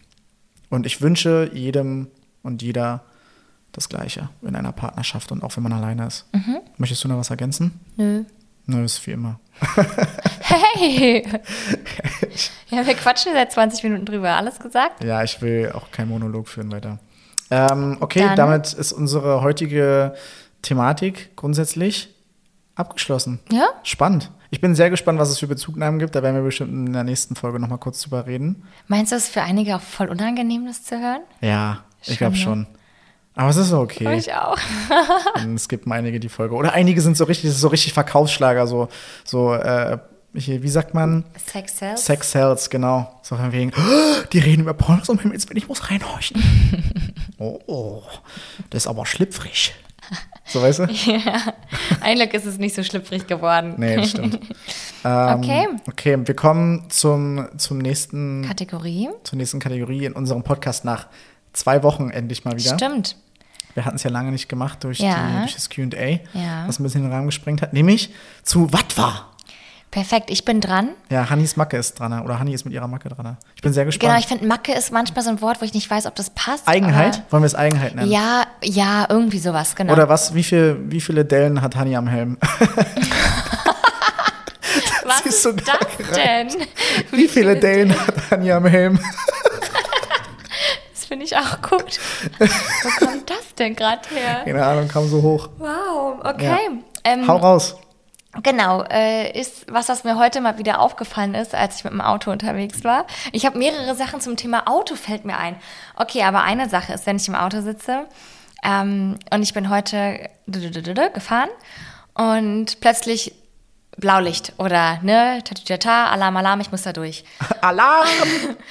[0.70, 2.08] Und ich wünsche jedem
[2.42, 3.04] und jeder
[3.72, 6.26] das Gleiche in einer Partnerschaft und auch wenn man alleine ist.
[6.34, 6.58] Mhm.
[6.78, 7.80] Möchtest du noch was ergänzen?
[7.98, 8.24] Nö.
[8.66, 9.40] Nö, ist wie immer.
[10.42, 11.26] Hey!
[12.70, 14.30] ja, wir quatschen seit 20 Minuten drüber.
[14.32, 15.04] Alles gesagt?
[15.04, 17.00] Ja, ich will auch keinen Monolog führen weiter.
[17.50, 20.16] Ähm, okay, Dann- damit ist unsere heutige
[20.62, 22.10] Thematik grundsätzlich
[22.76, 23.40] abgeschlossen.
[23.52, 23.66] Ja?
[23.84, 24.32] Spannend.
[24.50, 26.16] Ich bin sehr gespannt, was es für Bezugnahmen gibt.
[26.16, 28.64] Da werden wir bestimmt in der nächsten Folge nochmal kurz drüber reden.
[28.88, 31.22] Meinst du, es ist für einige auch voll unangenehm, das zu hören?
[31.42, 32.68] Ja, ich Schon, glaube ne?
[33.36, 34.16] Aber es ist okay.
[34.16, 34.58] Ich auch.
[35.44, 36.56] Und es gibt einige die Folge.
[36.56, 38.90] Oder einige sind so richtig, das ist so richtig Verkaufsschlager, so,
[39.24, 39.98] so äh,
[40.36, 41.26] hier, wie sagt man?
[41.52, 42.06] Sex sells?
[42.06, 43.20] Sex Sells, genau.
[43.22, 46.42] So von wegen, "Oh, die reden über Pornos um Himmels ich muss reinhorchen.
[47.38, 48.04] oh, oh,
[48.70, 49.74] das ist aber schlüpfrig.
[50.46, 50.84] So, weißt du?
[51.06, 51.54] Ja.
[52.02, 53.76] Ein Glück ist es nicht so schlüpfrig geworden.
[53.78, 54.40] Nee, das stimmt.
[55.06, 55.68] ähm, Okay.
[55.88, 59.10] Okay, wir kommen zum, zum nächsten, Kategorie?
[59.24, 61.08] zur nächsten Kategorie in unserem Podcast nach
[61.54, 62.74] zwei Wochen endlich mal wieder.
[62.76, 63.16] Stimmt.
[63.76, 65.16] Wir hatten es ja lange nicht gemacht durch, Ja.
[65.16, 66.68] die, durch das QA, Ja.
[66.68, 67.74] was ein bisschen den Rahmen gesprengt hat.
[67.74, 68.12] Nämlich
[68.44, 69.28] zu Watwa.
[69.90, 70.90] Perfekt, ich bin dran.
[71.12, 72.20] Ja, Hannis Macke ist dran.
[72.24, 73.38] Oder Hanni ist mit ihrer Macke dran.
[73.56, 74.10] Ich bin sehr gespannt.
[74.10, 76.32] Genau, ich finde, Macke ist manchmal so ein Wort, wo ich nicht weiß, ob das
[76.32, 76.68] passt.
[76.68, 77.22] Eigenheit?
[77.30, 78.12] Wollen wir es Eigenheit nennen?
[78.12, 79.94] Ja, ja, irgendwie sowas, genau.
[79.94, 82.38] Oder was, wie, viel, wie viele Dellen hat Hanni am Helm?
[85.06, 85.78] was ist so das geil
[86.16, 86.48] denn?
[87.12, 89.00] wie viele Dellen hat Hanni am Helm?
[91.14, 92.00] Finde ich auch gut.
[92.40, 94.42] Wo kommt das denn gerade her?
[94.46, 95.48] Keine Ahnung, kam so hoch.
[95.60, 96.46] Wow, okay.
[96.46, 96.70] Ja.
[97.04, 97.76] Ähm, Hau raus.
[98.42, 102.02] Genau, äh, ist was, was mir heute mal wieder aufgefallen ist, als ich mit dem
[102.02, 103.06] Auto unterwegs war.
[103.32, 105.56] Ich habe mehrere Sachen zum Thema Auto, fällt mir ein.
[105.96, 108.08] Okay, aber eine Sache ist, wenn ich im Auto sitze
[108.64, 110.32] ähm, und ich bin heute
[111.14, 111.50] gefahren
[112.16, 113.36] und plötzlich
[113.98, 117.24] Blaulicht oder ne, tatütata, Alarm, Alarm, ich muss da durch.
[117.62, 118.08] Alarm!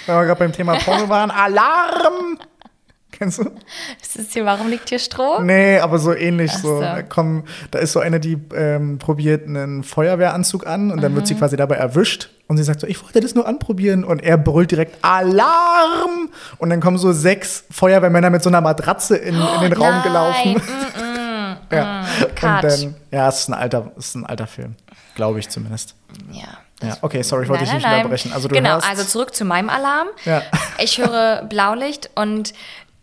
[0.06, 1.30] Wenn wir gerade beim Thema Porno waren.
[1.32, 2.38] Alarm!
[3.12, 3.50] Kennst du?
[4.00, 5.40] Das ist hier, warum liegt hier Stroh?
[5.40, 6.50] Nee, aber so ähnlich.
[6.54, 6.74] Ach so.
[6.76, 6.80] so.
[6.80, 11.24] Da, kommen, da ist so eine, die ähm, probiert einen Feuerwehranzug an und dann wird
[11.24, 11.28] Mhm.
[11.28, 14.38] sie quasi dabei erwischt und sie sagt so, ich wollte das nur anprobieren und er
[14.38, 19.60] brüllt direkt Alarm und dann kommen so sechs Feuerwehrmänner mit so einer Matratze in, in
[19.60, 20.62] den Raum Nein, gelaufen.
[21.70, 22.04] ja.
[22.34, 22.64] Cut.
[22.64, 24.74] Und dann, ja, es ist ein alter, es ist ein alter Film,
[25.14, 25.94] glaube ich zumindest.
[26.32, 26.58] Ja.
[26.82, 28.32] Ja, okay, sorry, ich wollte dich nicht unterbrechen.
[28.32, 30.08] Also du genau, hörst, also zurück zu meinem Alarm.
[30.24, 30.42] Ja.
[30.78, 32.54] Ich höre Blaulicht und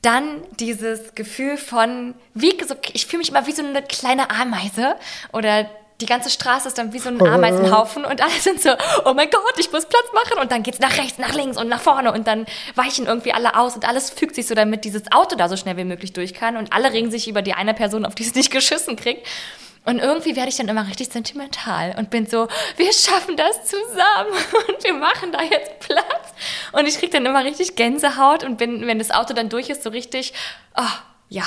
[0.01, 4.95] dann dieses Gefühl von, wie so, ich fühle mich immer wie so eine kleine Ameise
[5.31, 5.69] oder
[6.01, 8.69] die ganze Straße ist dann wie so ein Ameisenhaufen und alle sind so,
[9.03, 11.67] oh mein Gott, ich muss Platz machen und dann geht's nach rechts, nach links und
[11.67, 12.45] nach vorne und dann
[12.75, 15.75] weichen irgendwie alle aus und alles fügt sich so, damit dieses Auto da so schnell
[15.75, 18.33] wie möglich durch kann und alle regen sich über die eine Person, auf die es
[18.33, 19.27] nicht geschissen kriegt.
[19.89, 24.33] Und irgendwie werde ich dann immer richtig sentimental und bin so, wir schaffen das zusammen
[24.67, 26.33] und wir machen da jetzt Platz.
[26.73, 29.81] Und ich kriege dann immer richtig Gänsehaut und bin, wenn das Auto dann durch ist,
[29.81, 30.33] so richtig,
[30.77, 30.83] oh,
[31.29, 31.45] ja,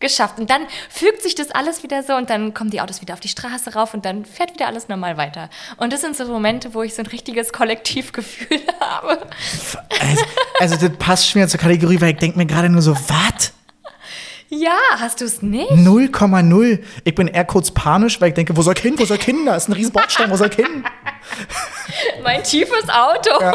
[0.00, 0.40] geschafft.
[0.40, 3.20] Und dann fügt sich das alles wieder so und dann kommen die Autos wieder auf
[3.20, 5.48] die Straße rauf und dann fährt wieder alles normal weiter.
[5.76, 9.20] Und das sind so Momente, wo ich so ein richtiges Kollektivgefühl habe.
[10.00, 10.24] also,
[10.58, 13.52] also das passt schon wieder zur Kategorie, weil ich denke mir gerade nur so, was?
[14.54, 15.70] Ja, hast du es nicht?
[15.70, 16.80] 0,0.
[17.04, 19.24] Ich bin eher kurz panisch, weil ich denke, wo soll ich hin, wo soll ich
[19.24, 19.46] hin?
[19.46, 20.84] Da ist ein riesen Bordstein, wo soll ich hin?
[22.22, 23.30] Mein tiefes Auto.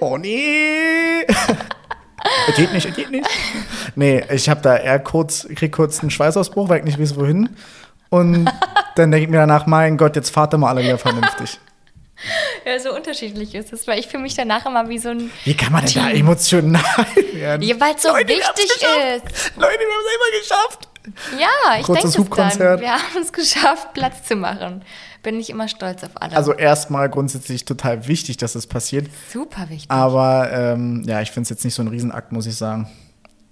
[0.00, 1.24] Oh nee.
[2.48, 3.24] Es geht nicht, es geht nicht.
[3.94, 7.50] Nee, ich habe da eher kurz, krieg kurz einen Schweißausbruch, weil ich nicht weiß, wohin.
[8.10, 8.50] Und
[8.96, 11.60] dann denke ich mir danach, mein Gott, jetzt fahrt ihr mal alle wieder vernünftig.
[12.64, 15.54] Ja, so unterschiedlich ist es, weil ich fühle mich danach immer wie so ein Wie
[15.54, 16.82] kann man denn da emotional
[17.32, 17.62] werden?
[17.62, 19.52] Ja, weil es so Leute, wichtig ist.
[19.56, 20.88] Leute, wir haben es einfach geschafft.
[21.38, 22.80] Ja, ich denke es dann.
[22.80, 24.82] Wir haben es geschafft, Platz zu machen.
[25.22, 26.36] Bin ich immer stolz auf alle.
[26.36, 29.08] Also erstmal grundsätzlich total wichtig, dass es passiert.
[29.32, 29.90] Super wichtig.
[29.90, 32.88] Aber ähm, ja, ich finde es jetzt nicht so ein Riesenakt, muss ich sagen.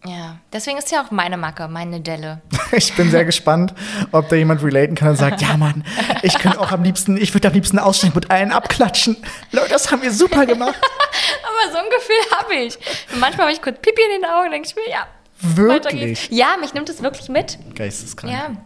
[0.04, 2.40] Ja, deswegen ist ja auch meine Macke, meine Delle.
[2.74, 3.74] Ich bin sehr gespannt,
[4.12, 5.84] ob da jemand relaten kann und sagt, ja Mann,
[6.22, 9.18] ich könnte auch am liebsten, ich würde am liebsten aussteigen mit allen abklatschen.
[9.50, 10.74] Leute, das haben wir super gemacht.
[10.80, 12.78] Aber so ein Gefühl habe ich.
[13.12, 15.06] Und manchmal habe ich kurz Pipi in den Augen und denke ich mir, ja.
[15.42, 16.30] Wirklich.
[16.30, 17.58] Ja, mich nimmt es wirklich mit.
[17.74, 18.32] Geisteskrank.
[18.32, 18.56] Ja.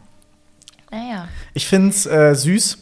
[0.92, 1.28] Naja.
[1.52, 2.78] Ich finde es äh, süß,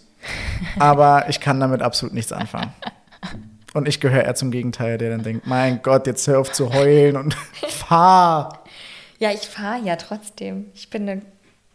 [0.79, 2.73] aber ich kann damit absolut nichts anfangen.
[3.75, 6.73] Und ich gehöre eher zum Gegenteil, der dann denkt, mein Gott, jetzt hör auf zu
[6.73, 7.35] heulen und
[7.69, 8.63] fahr.
[9.19, 10.67] Ja, ich fahre ja trotzdem.
[10.75, 11.23] Ich bin eine.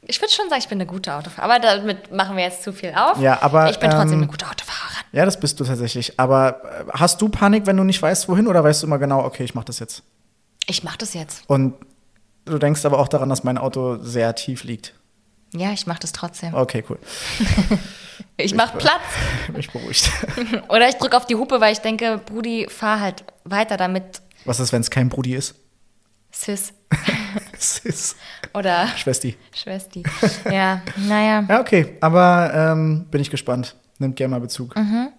[0.01, 1.51] Ich würde schon sagen, ich bin eine gute Autofahrerin.
[1.51, 3.19] Aber damit machen wir jetzt zu viel auf.
[3.19, 5.03] Ja, aber, Ich bin trotzdem ähm, eine gute Autofahrerin.
[5.11, 6.19] Ja, das bist du tatsächlich.
[6.19, 8.47] Aber äh, hast du Panik, wenn du nicht weißt, wohin?
[8.47, 10.03] Oder weißt du immer genau, okay, ich mache das jetzt?
[10.67, 11.43] Ich mache das jetzt.
[11.47, 11.75] Und
[12.45, 14.93] du denkst aber auch daran, dass mein Auto sehr tief liegt.
[15.53, 16.53] Ja, ich mache das trotzdem.
[16.53, 16.99] Okay, cool.
[18.39, 19.01] Ich mache Platz.
[19.53, 20.09] Mich beruhigt.
[20.69, 24.21] Oder ich drücke auf die Hupe, weil ich denke, Brudi, fahr halt weiter damit.
[24.45, 25.55] Was ist, wenn es kein Brudi ist?
[26.31, 26.73] Sis.
[27.51, 28.15] Es ist
[28.53, 29.35] Oder Schwesti.
[29.53, 30.03] Schwesti.
[30.49, 31.43] Ja, naja.
[31.47, 31.97] Ja, okay.
[32.01, 33.75] Aber ähm, bin ich gespannt.
[33.97, 34.75] Nimmt gerne mal Bezug.
[34.75, 35.09] Mhm.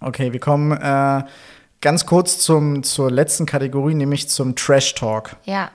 [0.00, 1.24] Okay, wir kommen äh,
[1.80, 5.36] ganz kurz zum, zur letzten Kategorie, nämlich zum Trash Talk.
[5.44, 5.70] Ja.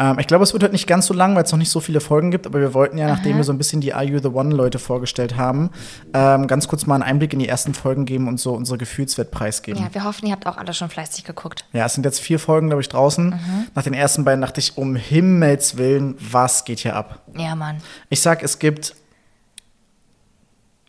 [0.00, 1.78] Ähm, ich glaube, es wird heute nicht ganz so lang, weil es noch nicht so
[1.78, 4.18] viele Folgen gibt, aber wir wollten ja, nachdem wir so ein bisschen die Are You
[4.18, 5.70] the One-Leute vorgestellt haben,
[6.14, 9.30] ähm, ganz kurz mal einen Einblick in die ersten Folgen geben und so unsere Gefühlswert
[9.30, 9.80] preisgeben.
[9.80, 11.66] Ja, wir hoffen, ihr habt auch alle schon fleißig geguckt.
[11.72, 13.26] Ja, es sind jetzt vier Folgen, glaube ich, draußen.
[13.26, 13.66] Mhm.
[13.74, 17.22] Nach den ersten beiden dachte ich, um Himmels Willen, was geht hier ab?
[17.36, 17.76] Ja, Mann.
[18.08, 18.94] Ich sag, es gibt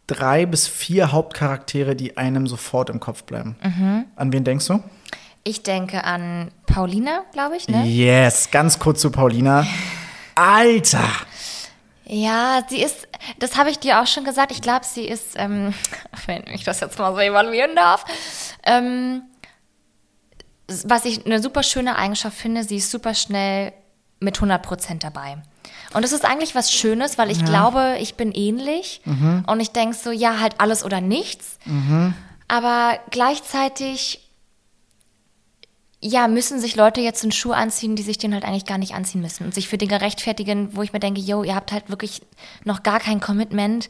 [0.07, 3.57] drei bis vier Hauptcharaktere, die einem sofort im Kopf bleiben.
[3.62, 4.05] Mhm.
[4.16, 4.82] An wen denkst du?
[5.43, 7.83] Ich denke an Paulina, glaube ich, ne?
[7.85, 9.65] Yes, ganz kurz zu Paulina.
[10.35, 11.07] Alter!
[12.05, 13.07] Ja, sie ist,
[13.39, 15.73] das habe ich dir auch schon gesagt, ich glaube, sie ist, ähm,
[16.25, 18.05] wenn ich das jetzt mal so evaluieren darf,
[18.63, 19.23] ähm,
[20.85, 23.73] was ich eine super schöne Eigenschaft finde, sie ist super schnell
[24.19, 25.37] mit 100% dabei.
[25.93, 29.01] Und das ist eigentlich was Schönes, weil ich glaube, ich bin ähnlich
[29.47, 31.57] und ich denke so, ja, halt alles oder nichts.
[32.47, 34.30] Aber gleichzeitig,
[36.04, 38.93] ja, müssen sich Leute jetzt einen Schuh anziehen, die sich den halt eigentlich gar nicht
[38.95, 41.89] anziehen müssen und sich für Dinge rechtfertigen, wo ich mir denke, yo, ihr habt halt
[41.89, 42.22] wirklich
[42.64, 43.88] noch gar kein Commitment.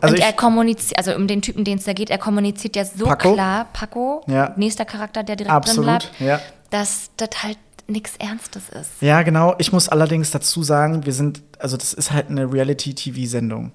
[0.00, 2.84] Also und er kommuniziert, also um den Typen, den es da geht, er kommuniziert ja
[2.84, 3.32] so Paco?
[3.34, 4.52] klar, Paco, Ja.
[4.56, 6.40] nächster Charakter, der direkt Absolut, drin bleibt, ja.
[6.70, 8.90] dass das halt nichts Ernstes ist.
[9.02, 9.54] ja, genau.
[9.58, 13.72] Ich muss allerdings dazu sagen, wir sind, also das ist halt eine Reality-TV-Sendung.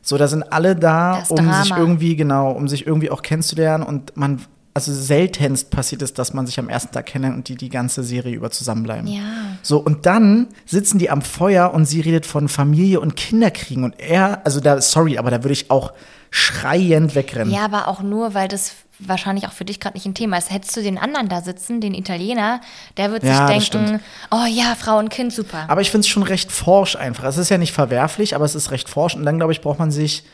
[0.00, 4.16] So, da sind alle da, um sich irgendwie, genau, um sich irgendwie auch kennenzulernen und
[4.16, 4.40] man,
[4.74, 8.02] also seltenst passiert es, dass man sich am ersten Tag kennenlernt und die die ganze
[8.02, 9.06] Serie über zusammenbleiben.
[9.06, 9.20] Ja.
[9.62, 14.00] So, und dann sitzen die am Feuer und sie redet von Familie und Kinderkriegen und
[14.00, 15.92] er, also da, sorry, aber da würde ich auch
[16.30, 17.52] schreiend wegrennen.
[17.52, 20.50] Ja, aber auch nur, weil das wahrscheinlich auch für dich gerade nicht ein Thema ist.
[20.50, 22.60] Hättest du den anderen da sitzen, den Italiener,
[22.96, 24.00] der wird Ja, sich denken,
[24.30, 25.66] oh ja, Frau und Kind, super.
[25.68, 27.24] Aber ich finde es schon recht forsch einfach.
[27.24, 29.14] Es ist ja nicht verwerflich, aber es ist recht forsch.
[29.14, 30.24] Und dann, glaube ich, braucht man sich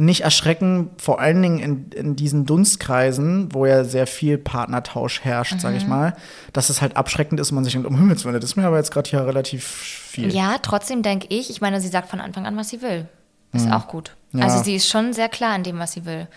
[0.00, 5.60] nicht erschrecken, vor allen Dingen in, in diesen Dunstkreisen, wo ja sehr viel Partnertausch herrscht,
[5.60, 5.88] sage ich Mhm.
[5.90, 6.16] mal,
[6.52, 8.64] dass es halt abschreckend ist und man sich denkt, um Himmels Willen, das ist mir
[8.66, 10.32] aber jetzt gerade hier relativ viel.
[10.32, 13.08] Ja, trotzdem denke ich, ich meine, sie sagt von Anfang an, was sie will.
[13.52, 14.14] Ist auch gut.
[14.32, 14.38] Mhm.
[14.40, 14.44] Ja.
[14.46, 16.28] Also sie ist schon sehr klar in dem, was sie will.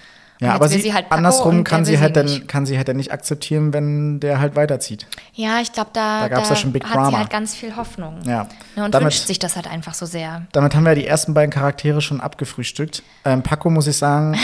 [0.41, 2.47] Ja, aber will sie, halt andersrum kann der sie, halt dann, nicht.
[2.47, 5.05] kann sie halt dann nicht akzeptieren, wenn der halt weiterzieht.
[5.33, 7.09] Ja, ich glaube, da, Da gab's ja schon Big hat Drama.
[7.11, 8.19] sie halt ganz viel Hoffnung.
[8.25, 8.47] Ja.
[8.75, 10.47] Ne, und Damit- wünscht sich das halt einfach so sehr.
[10.51, 13.03] Damit haben wir die ersten beiden Charaktere schon abgefrühstückt.
[13.23, 14.35] Ähm, Paco, muss ich sagen,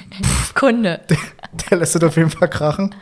[0.54, 1.00] Kunde.
[1.70, 2.94] der lässt es auf jeden Fall krachen.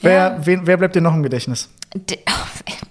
[0.00, 1.68] Wer, wen, wer bleibt dir noch im Gedächtnis?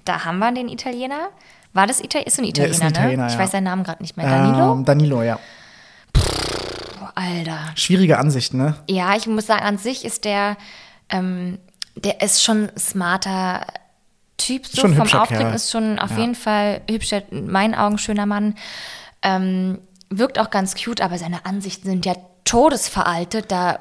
[0.05, 1.29] Da haben wir den Italiener.
[1.73, 2.27] War das Italiener?
[2.27, 3.27] Ist ein Italiener, ist ein Italiener, ne?
[3.27, 3.39] Ich ja.
[3.39, 4.27] weiß seinen Namen gerade nicht mehr.
[4.27, 4.73] Danilo?
[4.73, 5.37] Ähm, Danilo, ja.
[7.15, 7.59] Alter.
[7.75, 8.75] Schwierige Ansicht, ne?
[8.89, 10.57] Ja, ich muss sagen, an sich ist der,
[11.09, 11.59] ähm,
[11.95, 13.65] der ist schon smarter
[14.37, 14.65] Typ.
[14.65, 15.55] So Schon vom Auftreten Kerl.
[15.55, 16.17] ist schon auf Ja.
[16.17, 18.55] jeden Fall hübscher, in meinen Augen schöner Mann.
[19.21, 23.51] Ähm, wirkt auch ganz cute, aber seine Ansichten sind ja todesveraltet.
[23.51, 23.79] Da.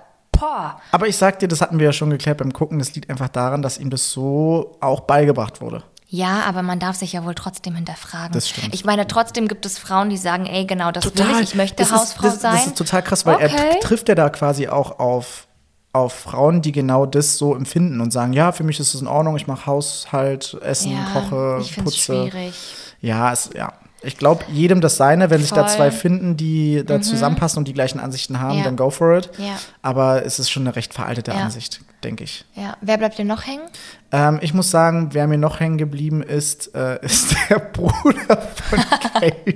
[0.93, 3.29] Aber ich sag dir, das hatten wir ja schon geklärt beim Gucken, das liegt einfach
[3.29, 5.83] daran, dass ihm das so auch beigebracht wurde.
[6.13, 8.33] Ja, aber man darf sich ja wohl trotzdem hinterfragen.
[8.33, 8.75] Das stimmt.
[8.75, 11.77] Ich meine, trotzdem gibt es Frauen, die sagen, ey, genau, das will ich, ich möchte
[11.85, 12.53] das Hausfrau ist, das, sein.
[12.57, 13.77] Das ist total krass, weil er Okay.
[13.77, 15.47] tr- trifft ja da quasi auch auf,
[15.93, 19.07] auf Frauen, die genau das so empfinden und sagen, ja, für mich ist es in
[19.07, 21.97] Ordnung, ich mache Haushalt, Essen, ja, koche, ich putze.
[21.97, 22.55] schwierig.
[23.01, 23.73] Ja, es, ja.
[24.03, 25.29] Ich glaube, jedem das seine.
[25.31, 25.65] Wenn sich da Voll.
[25.65, 25.69] Mhm.
[25.77, 28.65] zwei finden, die da zusammenpassen und die gleichen Ansichten haben, Ja.
[28.65, 29.31] dann go for it.
[29.39, 29.59] Ja.
[29.83, 31.39] Aber es ist schon eine recht veraltete Ja.
[31.39, 32.45] Ansicht, denke ich.
[32.55, 32.77] Ja.
[32.81, 33.65] Wer bleibt dir noch hängen?
[34.11, 38.79] Ähm, ich muss sagen, wer mir noch hängen geblieben ist, äh, ist der Bruder von
[39.21, 39.55] Calvin.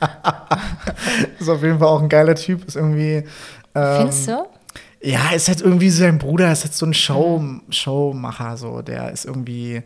[1.38, 2.64] ist auf jeden Fall auch ein geiler Typ.
[2.66, 3.24] Ist irgendwie.
[3.74, 4.46] Ähm, Findest du?
[5.02, 8.80] Ja, ist halt irgendwie so sein Bruder, ist halt so ein Show, Showmacher, so.
[8.80, 9.82] Der ist irgendwie,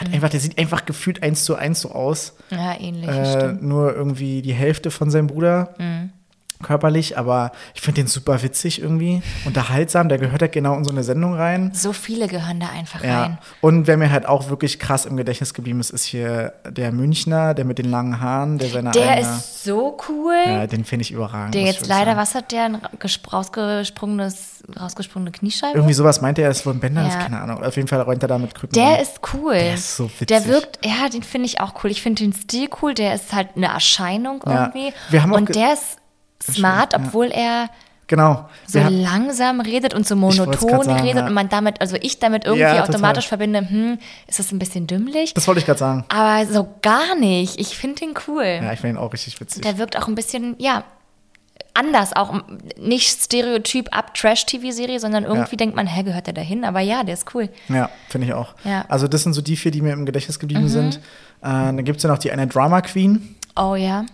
[0.00, 0.14] hat Mhm.
[0.14, 2.34] einfach, der sieht einfach gefühlt eins zu eins so aus.
[2.50, 3.08] Ja, ähnlich.
[3.08, 3.52] Äh.
[3.52, 3.68] Mhm.
[3.68, 5.74] nur irgendwie die Hälfte von seinem Bruder.
[6.62, 10.08] Körperlich, aber ich finde den super witzig irgendwie, unterhaltsam.
[10.08, 11.70] Der gehört halt genau in so eine Sendung rein.
[11.74, 13.22] So viele gehören da einfach Ja.
[13.22, 13.38] rein.
[13.60, 17.54] Und wer mir halt auch wirklich krass im Gedächtnis geblieben ist, ist hier der Münchner,
[17.54, 20.34] der mit den langen Haaren, der seine Der eigene, ist so cool.
[20.46, 21.54] ja, den finde ich überragend.
[21.54, 22.18] der jetzt leider, sagen.
[22.18, 22.64] was hat der?
[22.64, 25.76] Ein ges- rausgesprungenes, rausgesprungene Kniescheibe?
[25.78, 27.20] Irgendwie sowas meinte er, es wohl ein Bänder, ist Ja.
[27.22, 27.62] keine Ahnung.
[27.64, 28.74] Auf jeden Fall räumt er da mit Krücken.
[28.74, 29.54] Der ist cool.
[29.54, 30.26] Der ist so witzig.
[30.28, 31.90] Der wirkt, ja, den finde ich auch cool.
[31.90, 32.94] Ich finde den Stil cool.
[32.94, 34.66] Der ist halt eine Erscheinung Ja.
[34.72, 34.92] irgendwie.
[35.10, 35.96] Wir haben auch und der ist
[36.54, 37.68] smart, obwohl er
[38.06, 38.48] Genau.
[38.66, 41.26] so haben- langsam redet und so monoton sagen, redet ja.
[41.28, 44.86] und man damit, also ich damit irgendwie Ja, automatisch verbinde, hm, ist das ein bisschen
[44.88, 45.32] dümmlich?
[45.34, 46.04] das wollte ich gerade sagen.
[46.08, 47.60] Aber so gar nicht.
[47.60, 48.42] Ich finde den cool.
[48.62, 49.62] Ja, ich finde ihn auch richtig witzig.
[49.62, 50.82] Der wirkt auch ein bisschen, ja,
[51.72, 52.34] anders, auch
[52.80, 55.56] nicht Stereotyp ab Trash-TV-Serie, sondern irgendwie Ja.
[55.58, 56.64] denkt man, hä, gehört der dahin?
[56.64, 57.48] Aber ja, der ist cool.
[57.68, 58.54] Ja, finde ich auch.
[58.64, 58.78] Ja.
[58.80, 58.84] Mhm.
[58.88, 60.96] Also das sind so die vier, die mir im Gedächtnis geblieben sind.
[60.96, 61.00] Äh,
[61.42, 63.36] dann gibt es ja noch die eine Drama Queen.
[63.56, 64.04] Oh ja.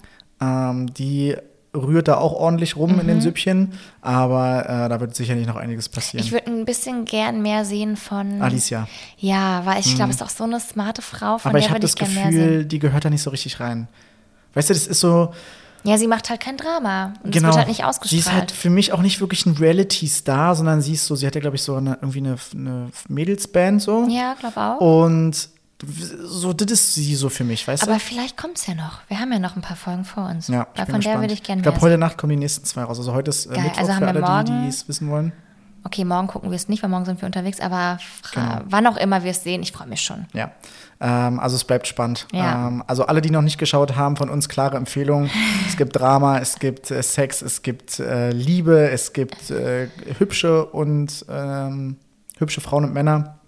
[0.40, 1.34] Ähm, die
[1.76, 3.00] rührt da auch ordentlich rum Mhm.
[3.00, 6.24] in den Süppchen, aber äh, da wird sicherlich noch einiges passieren.
[6.24, 8.40] Ich würde ein bisschen gern mehr sehen von.
[8.42, 8.88] Alicia.
[9.18, 11.70] Ja, weil ich glaube, es ist auch so eine smarte Frau, von Aber ich der
[11.74, 12.14] habe würde das ich.
[12.24, 13.88] Gefühl, die gehört da nicht so richtig rein.
[14.54, 15.32] Weißt du, das ist so,
[15.84, 17.12] Ja, sie macht halt kein Drama.
[17.22, 17.48] Und es genau.
[17.48, 18.20] wird halt nicht sie ausgestrahlt.
[18.26, 21.34] ist halt für mich auch nicht wirklich ein Reality-Star, sondern sie ist so, sie hat
[21.34, 24.06] ja, glaube ich, so eine, irgendwie eine, eine Mädelsband so.
[24.08, 24.80] ja, glaube auch.
[25.04, 25.48] Und
[25.82, 28.00] so, das ist sie so für mich, weißt Aber du?
[28.00, 29.00] vielleicht kommt es ja noch.
[29.08, 30.48] Wir haben ja noch ein paar Folgen vor uns.
[30.48, 31.20] Ja, Weil bin von der gespannt.
[31.22, 32.98] würde ich gerne Ich glaube, heute Nacht kommen die nächsten zwei raus.
[32.98, 33.64] Also heute ist äh, Geil.
[33.64, 35.32] Mittwoch Also für alle, die, morgen- die es wissen wollen.
[35.84, 37.60] Okay, morgen gucken wir es nicht, weil morgen sind wir unterwegs.
[37.60, 37.98] Aber
[38.34, 38.60] Genau.
[38.64, 40.26] wann auch immer wir es sehen, ich freue mich schon.
[40.32, 40.50] Ja,
[41.00, 42.26] ähm, also es bleibt spannend.
[42.32, 42.66] Ja.
[42.66, 45.30] Ähm, also alle, die noch nicht geschaut haben, von uns klare Empfehlung.
[45.68, 50.64] es gibt Drama, es gibt äh, Sex, es gibt äh, Liebe, es gibt äh, hübsche
[50.64, 51.98] und ähm,
[52.38, 53.38] hübsche Frauen und Männer.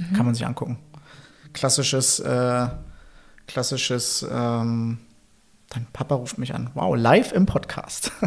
[0.00, 0.16] Mhm.
[0.16, 0.78] Kann man sich angucken.
[1.56, 2.66] Klassisches, äh,
[3.46, 4.26] klassisches.
[4.30, 4.98] Ähm,
[5.70, 6.68] dein Papa ruft mich an.
[6.74, 8.12] Wow, live im Podcast.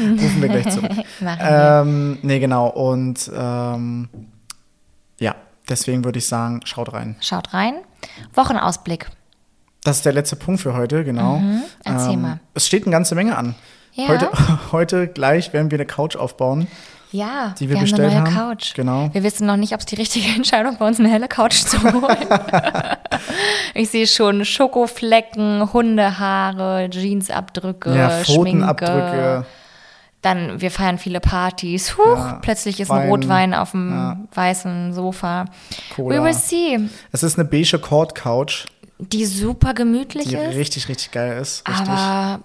[0.00, 0.90] Rufen wir gleich zurück.
[1.22, 2.66] Ähm, nee, genau.
[2.66, 4.08] Und ähm,
[5.20, 5.36] ja,
[5.68, 7.14] deswegen würde ich sagen, schaut rein.
[7.20, 7.76] Schaut rein.
[8.34, 9.08] Wochenausblick.
[9.84, 11.38] Das ist der letzte Punkt für heute, genau.
[11.38, 11.62] Mhm.
[11.84, 12.40] Erzähl mal.
[12.54, 13.54] Es steht eine ganze Menge an.
[13.92, 14.08] Ja.
[14.08, 14.30] Heute,
[14.72, 16.66] heute gleich werden wir eine Couch aufbauen.
[17.14, 18.34] Ja, Die wir haben eine bestellt neue haben.
[18.56, 18.74] Couch.
[18.74, 19.08] Genau.
[19.12, 21.80] Wir wissen noch nicht, ob es die richtige Entscheidung war, uns eine helle Couch zu
[21.80, 22.16] holen.
[23.74, 29.44] ich sehe schon Schokoflecken, Hundehaare, Jeansabdrücke, ja, Schminke.
[30.22, 31.96] Dann, wir feiern viele Partys.
[31.98, 33.02] Huch, Ja, plötzlich ist Wein.
[33.02, 34.16] ein Rotwein auf dem Ja.
[34.34, 35.44] weißen Sofa.
[35.94, 36.16] Cola.
[36.18, 36.80] We will see.
[37.12, 38.64] Es ist eine beige Cord Couch,
[38.98, 41.68] Die super gemütlich die ist, richtig, richtig geil ist.
[41.68, 41.88] Richtig.
[41.88, 42.40] aber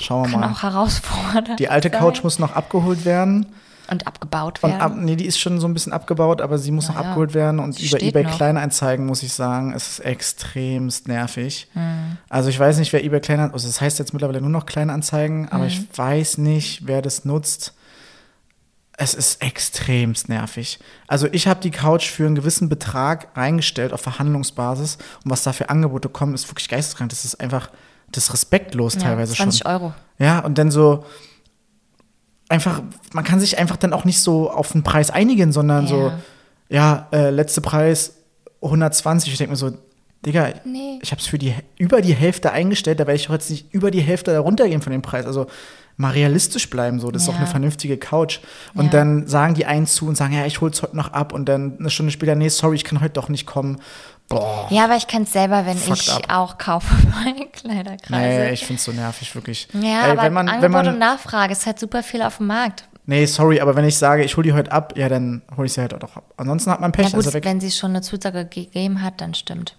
[0.00, 0.52] Schauen wir kann mal.
[0.52, 1.98] auch herausfordernd Die alte sein.
[1.98, 3.46] Couch muss noch abgeholt werden.
[3.90, 4.80] Und abgebaut Und werden.
[4.82, 7.34] ab, nee, die ist schon so ein bisschen abgebaut, aber sie muss noch Naja, abgeholt
[7.34, 7.60] werden.
[7.60, 8.36] Und sie über eBay noch.
[8.36, 11.68] Kleinanzeigen muss ich sagen, es ist extremst nervig.
[11.72, 12.16] Hm.
[12.28, 15.48] Also ich weiß nicht, wer eBay Kleinanzeigen, also das heißt jetzt mittlerweile nur noch Kleinanzeigen,
[15.50, 15.68] aber Hm.
[15.68, 17.74] ich weiß nicht, wer das nutzt.
[19.00, 20.80] Es ist extremst nervig.
[21.06, 25.52] Also ich habe die Couch für einen gewissen Betrag reingestellt auf Verhandlungsbasis und was da
[25.52, 27.10] für Angebote kommen, ist wirklich geisteskrank.
[27.10, 27.70] Das ist einfach,
[28.10, 29.70] das ist respektlos ja, teilweise 20 schon.
[29.70, 29.94] Euro.
[30.18, 31.04] Ja, und dann so
[32.48, 32.82] einfach,
[33.12, 36.12] man kann sich einfach dann auch nicht so auf den Preis einigen, sondern so,
[36.68, 38.14] ja, äh, letzte Preis
[38.62, 39.32] 120.
[39.32, 39.72] Ich denke mir so,
[40.26, 40.98] Digga, Nee.
[41.00, 43.90] ich habe es für die über die Hälfte eingestellt, da werde ich jetzt nicht über
[43.92, 45.26] die Hälfte da runtergehen von dem Preis.
[45.26, 45.46] Also
[45.96, 47.34] mal realistisch bleiben, so, das ist Ja.
[47.34, 48.40] auch eine vernünftige Couch.
[48.74, 48.90] Und Ja.
[48.90, 51.76] dann sagen die einen zu und sagen, ja, ich hol's heute noch ab und dann
[51.78, 53.78] eine Stunde später, nee, sorry, ich kann heute doch nicht kommen.
[54.28, 54.66] Boah.
[54.70, 56.22] Ja, aber ich kann es selber, wenn Fucked ich up.
[56.28, 56.92] auch kaufe
[57.24, 58.10] bei Kleiderkreise.
[58.44, 59.68] Nee, ich find's so nervig, wirklich.
[59.72, 62.36] ja, Ey, aber wenn man, Angebot wenn man, und Nachfrage ist halt super viel auf
[62.38, 62.84] dem Markt.
[63.06, 65.72] Nee, sorry, aber wenn ich sage, ich hole die heute ab, ja, dann hole ich
[65.72, 66.24] sie halt auch ab.
[66.36, 67.44] Ansonsten hat man Pech, Na gut, also weg.
[67.46, 69.76] wenn sie schon eine Zusage gegeben hat, dann stimmt.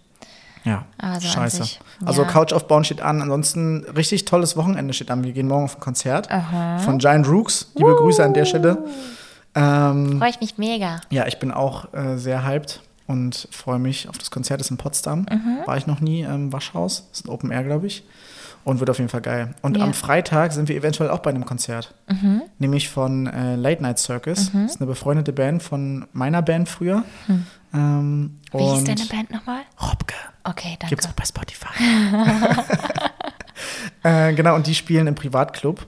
[0.66, 1.58] Ja, Aber so an scheiße.
[1.64, 2.28] sich, Also ja.
[2.28, 3.22] Couch aufbauen steht an.
[3.22, 5.24] Ansonsten richtig tolles Wochenende steht an.
[5.24, 6.28] Wir gehen morgen auf ein Konzert
[6.84, 7.72] von Giant Rooks.
[7.76, 8.84] Liebe Grüße an der Stelle.
[9.56, 11.00] Ähm, Freue ich mich mega.
[11.12, 14.60] ja, ich bin auch äh, sehr hyped und freue mich auf das Konzert.
[14.60, 15.26] Das ist in Potsdam.
[15.30, 15.57] Mhm.
[15.66, 17.07] War ich noch nie im Waschhaus.
[17.10, 18.03] Das ist ein Open Air, glaube ich.
[18.64, 19.55] Und wird auf jeden Fall geil.
[19.64, 19.84] Und Ja.
[19.84, 19.89] Mhm.
[19.89, 21.95] am Freitag sind wir eventuell auch bei einem Konzert.
[22.60, 24.51] Nämlich von äh, Late Night Circus.
[24.51, 27.03] Das ist eine befreundete Band von meiner Band früher.
[27.74, 29.62] Ähm, Wie hieß und deine Band nochmal?
[29.82, 30.14] Robke.
[30.43, 30.88] Okay, danke.
[30.89, 31.68] Gibt's auch bei Spotify.
[34.03, 35.86] Äh, genau, und die spielen im Privatclub.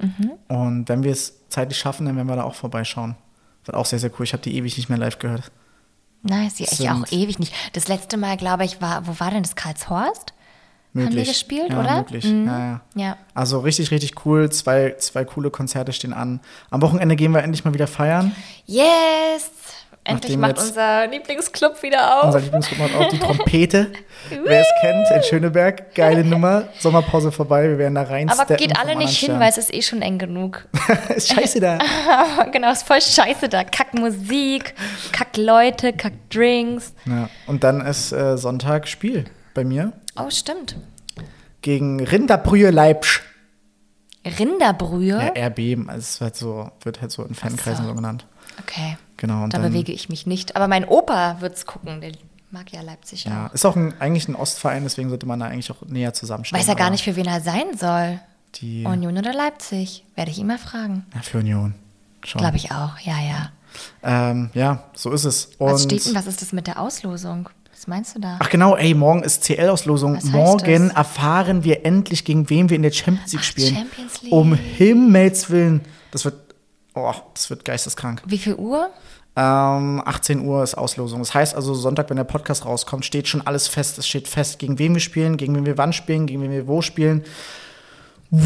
[0.00, 0.32] Mhm.
[0.48, 3.16] Und wenn wir es zeitlich schaffen, dann werden wir da auch vorbeischauen.
[3.64, 4.24] Wird auch sehr, sehr cool.
[4.24, 5.50] Ich habe die ewig nicht mehr live gehört.
[6.22, 7.54] Nice, ja, ich auch ewig nicht.
[7.72, 10.34] Das letzte Mal, glaube ich, war, wo war denn das Karlshorst?
[10.94, 11.28] Haben die Möglich.
[11.28, 11.96] gespielt, ja, oder?
[11.98, 12.24] Möglich.
[12.24, 12.46] Mhm.
[12.46, 12.80] Ja, ja.
[12.94, 13.16] Ja.
[13.34, 14.50] Also richtig, richtig cool.
[14.50, 16.40] Zwei, zwei coole Konzerte stehen an.
[16.70, 18.34] Am Wochenende gehen wir endlich mal wieder feiern.
[18.64, 19.50] Yes!
[20.08, 22.24] Endlich Nachdem macht unser Lieblingsclub wieder auf.
[22.24, 23.92] Unser Lieblingsgruppe hat auch die Trompete.
[24.30, 25.94] Wer es kennt, in Schöneberg.
[25.94, 26.68] Geile Nummer.
[26.78, 27.68] Sommerpause vorbei.
[27.68, 28.30] Wir werden da rein.
[28.30, 30.66] Aber geht alle nicht hin, weil es ist eh schon eng genug.
[31.14, 31.78] ist scheiße da.
[32.52, 33.64] genau, ist voll scheiße da.
[33.64, 34.74] Kack Musik,
[35.12, 36.94] kack Leute, kack Drinks.
[37.04, 37.28] Ja.
[37.46, 40.76] Und dann ist äh, Sonntag Spiel bei mir Oh, stimmt.
[41.60, 43.22] gegen Rinderbrühe Leipsch.
[44.38, 45.32] Rinderbrühe?
[45.36, 47.90] Ja, RB, also es wird, so, wird halt so in Fankreisen so.
[47.90, 48.26] so genannt.
[48.60, 48.96] Okay.
[49.18, 49.44] Genau.
[49.44, 50.56] Und Da dann, bewege ich mich nicht.
[50.56, 52.00] Aber mein Opa wird's gucken.
[52.00, 52.12] Der
[52.50, 53.52] mag ja Leipzig Ja, auch.
[53.52, 56.58] ist auch ein, eigentlich ein Ostverein, deswegen sollte man da eigentlich auch näher zusammenstehen.
[56.58, 58.20] Weiß er gar nicht, für wen er sein soll.
[58.54, 60.04] Die, Union oder Leipzig?
[60.14, 61.04] Werde ich ihn mal fragen.
[61.14, 61.74] ja, für Union.
[62.24, 62.40] Schon.
[62.40, 62.98] Glaube ich auch.
[63.00, 63.52] Ja, ja.
[64.02, 65.50] Ähm, ja, so ist es.
[65.58, 66.14] Und Was steht denn?
[66.14, 67.50] Was ist das mit der Auslosung?
[67.70, 68.38] Was meinst du da?
[68.40, 70.18] Ach genau, ey, morgen ist CL-Auslosung.
[70.32, 70.96] Morgen das?
[70.96, 73.74] erfahren wir endlich, gegen wen wir in der Champions League Ach, spielen.
[73.76, 74.32] Champions League.
[74.32, 75.82] Um Himmels Willen.
[76.10, 76.47] Das wird,
[77.06, 78.22] oh, das wird geisteskrank.
[78.26, 78.90] Wie viel Uhr?
[79.36, 81.20] Ähm, 18 Uhr ist Auslosung.
[81.20, 83.96] Das heißt also, Sonntag, wenn der Podcast rauskommt, steht schon alles fest.
[83.98, 86.66] Es steht fest, gegen wen wir spielen, gegen wen wir wann spielen, gegen wen wir
[86.66, 87.22] wo spielen.
[88.30, 88.40] Das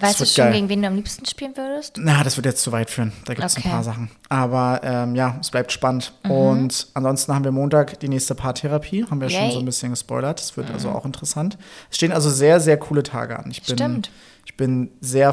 [0.00, 0.52] Weißt du schon, geil.
[0.52, 1.96] gegen wen du am liebsten spielen würdest?
[1.96, 3.12] Na, das wird jetzt zu weit führen.
[3.24, 3.68] Da gibt es Okay.
[3.68, 4.10] ein paar Sachen.
[4.28, 6.12] Aber ähm, ja, es bleibt spannend.
[6.24, 6.30] Mhm.
[6.30, 9.06] Und ansonsten haben wir Montag die nächste Paartherapie.
[9.10, 9.48] Haben wir schon Yay.
[9.48, 9.52] Mhm.
[9.52, 10.38] so ein bisschen gespoilert.
[10.38, 11.56] Das wird also auch interessant.
[11.90, 13.50] Es stehen also sehr, sehr coole Tage an.
[13.50, 14.10] Ich bin, Stimmt.
[14.44, 15.32] Ich bin sehr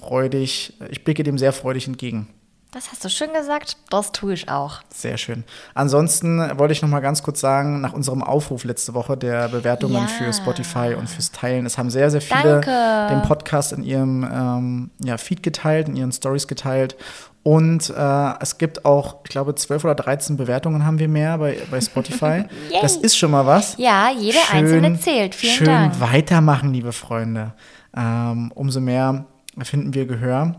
[0.00, 2.28] freudig, ich blicke dem sehr freudig entgegen.
[2.72, 3.78] Das hast du schön gesagt.
[3.88, 4.80] Das tue ich auch.
[4.92, 5.44] Sehr schön.
[5.74, 9.94] Ansonsten wollte ich noch mal ganz kurz sagen, nach unserem Aufruf letzte Woche der Bewertungen
[10.02, 10.06] Ja.
[10.06, 13.14] für Spotify und fürs Teilen, es haben sehr, sehr viele Danke.
[13.14, 16.96] den Podcast in ihrem ähm, ja, Feed geteilt, in ihren Stories geteilt.
[17.42, 21.56] Und äh, es gibt auch, ich glaube, 12 oder 13 Bewertungen haben wir mehr bei,
[21.70, 22.44] bei Spotify.
[22.82, 23.76] Das ist schon mal was.
[23.78, 25.34] Ja, jede einzelne zählt.
[25.34, 26.00] Vielen schön Dank.
[26.00, 27.54] weitermachen, liebe Freunde.
[27.96, 29.24] Ähm, umso mehr
[29.64, 30.56] finden wir Gehör.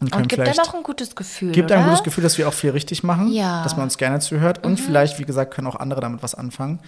[0.00, 1.52] Und, Und gibt dann auch ein gutes Gefühl.
[1.52, 1.80] Gibt oder?
[1.80, 3.60] ein gutes Gefühl, dass wir auch viel richtig machen, Ja.
[3.60, 3.62] Mhm.
[3.64, 6.80] dass man uns gerne zuhört und vielleicht, wie gesagt, können auch andere damit was anfangen.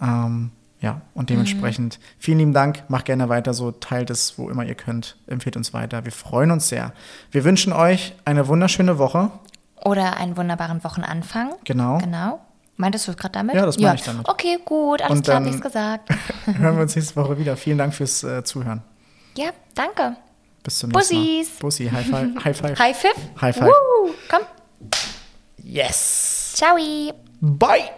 [0.00, 4.64] Ähm, ja, und dementsprechend vielen lieben Dank, macht gerne weiter so, teilt es, wo immer
[4.64, 6.04] ihr könnt, empfehlt uns weiter.
[6.04, 6.92] Wir freuen uns sehr.
[7.30, 9.30] Wir wünschen euch eine wunderschöne Woche.
[9.84, 11.54] Oder einen wunderbaren Wochenanfang.
[11.64, 11.98] Genau.
[11.98, 12.40] Genau.
[12.76, 13.54] Meintest du es gerade damit?
[13.54, 14.28] Ja, das meine ich damit.
[14.28, 16.10] Okay, gut, alles Und klar, dann- hab ich's gesagt.
[16.46, 17.56] Hören wir uns nächste Woche wieder.
[17.56, 18.82] Vielen Dank fürs äh, Zuhören.
[19.36, 20.16] Ja, danke.
[20.66, 21.22] Bis zum nächsten Mal.
[21.22, 21.58] Bussis.
[21.60, 22.28] Bussi, High Five.
[22.44, 22.78] High Five.
[22.78, 23.40] High Five.
[23.40, 23.68] High Five.
[23.68, 24.42] Woo, komm.
[25.62, 26.54] Yes.
[26.56, 26.76] Ciao.
[27.40, 27.92] Bye.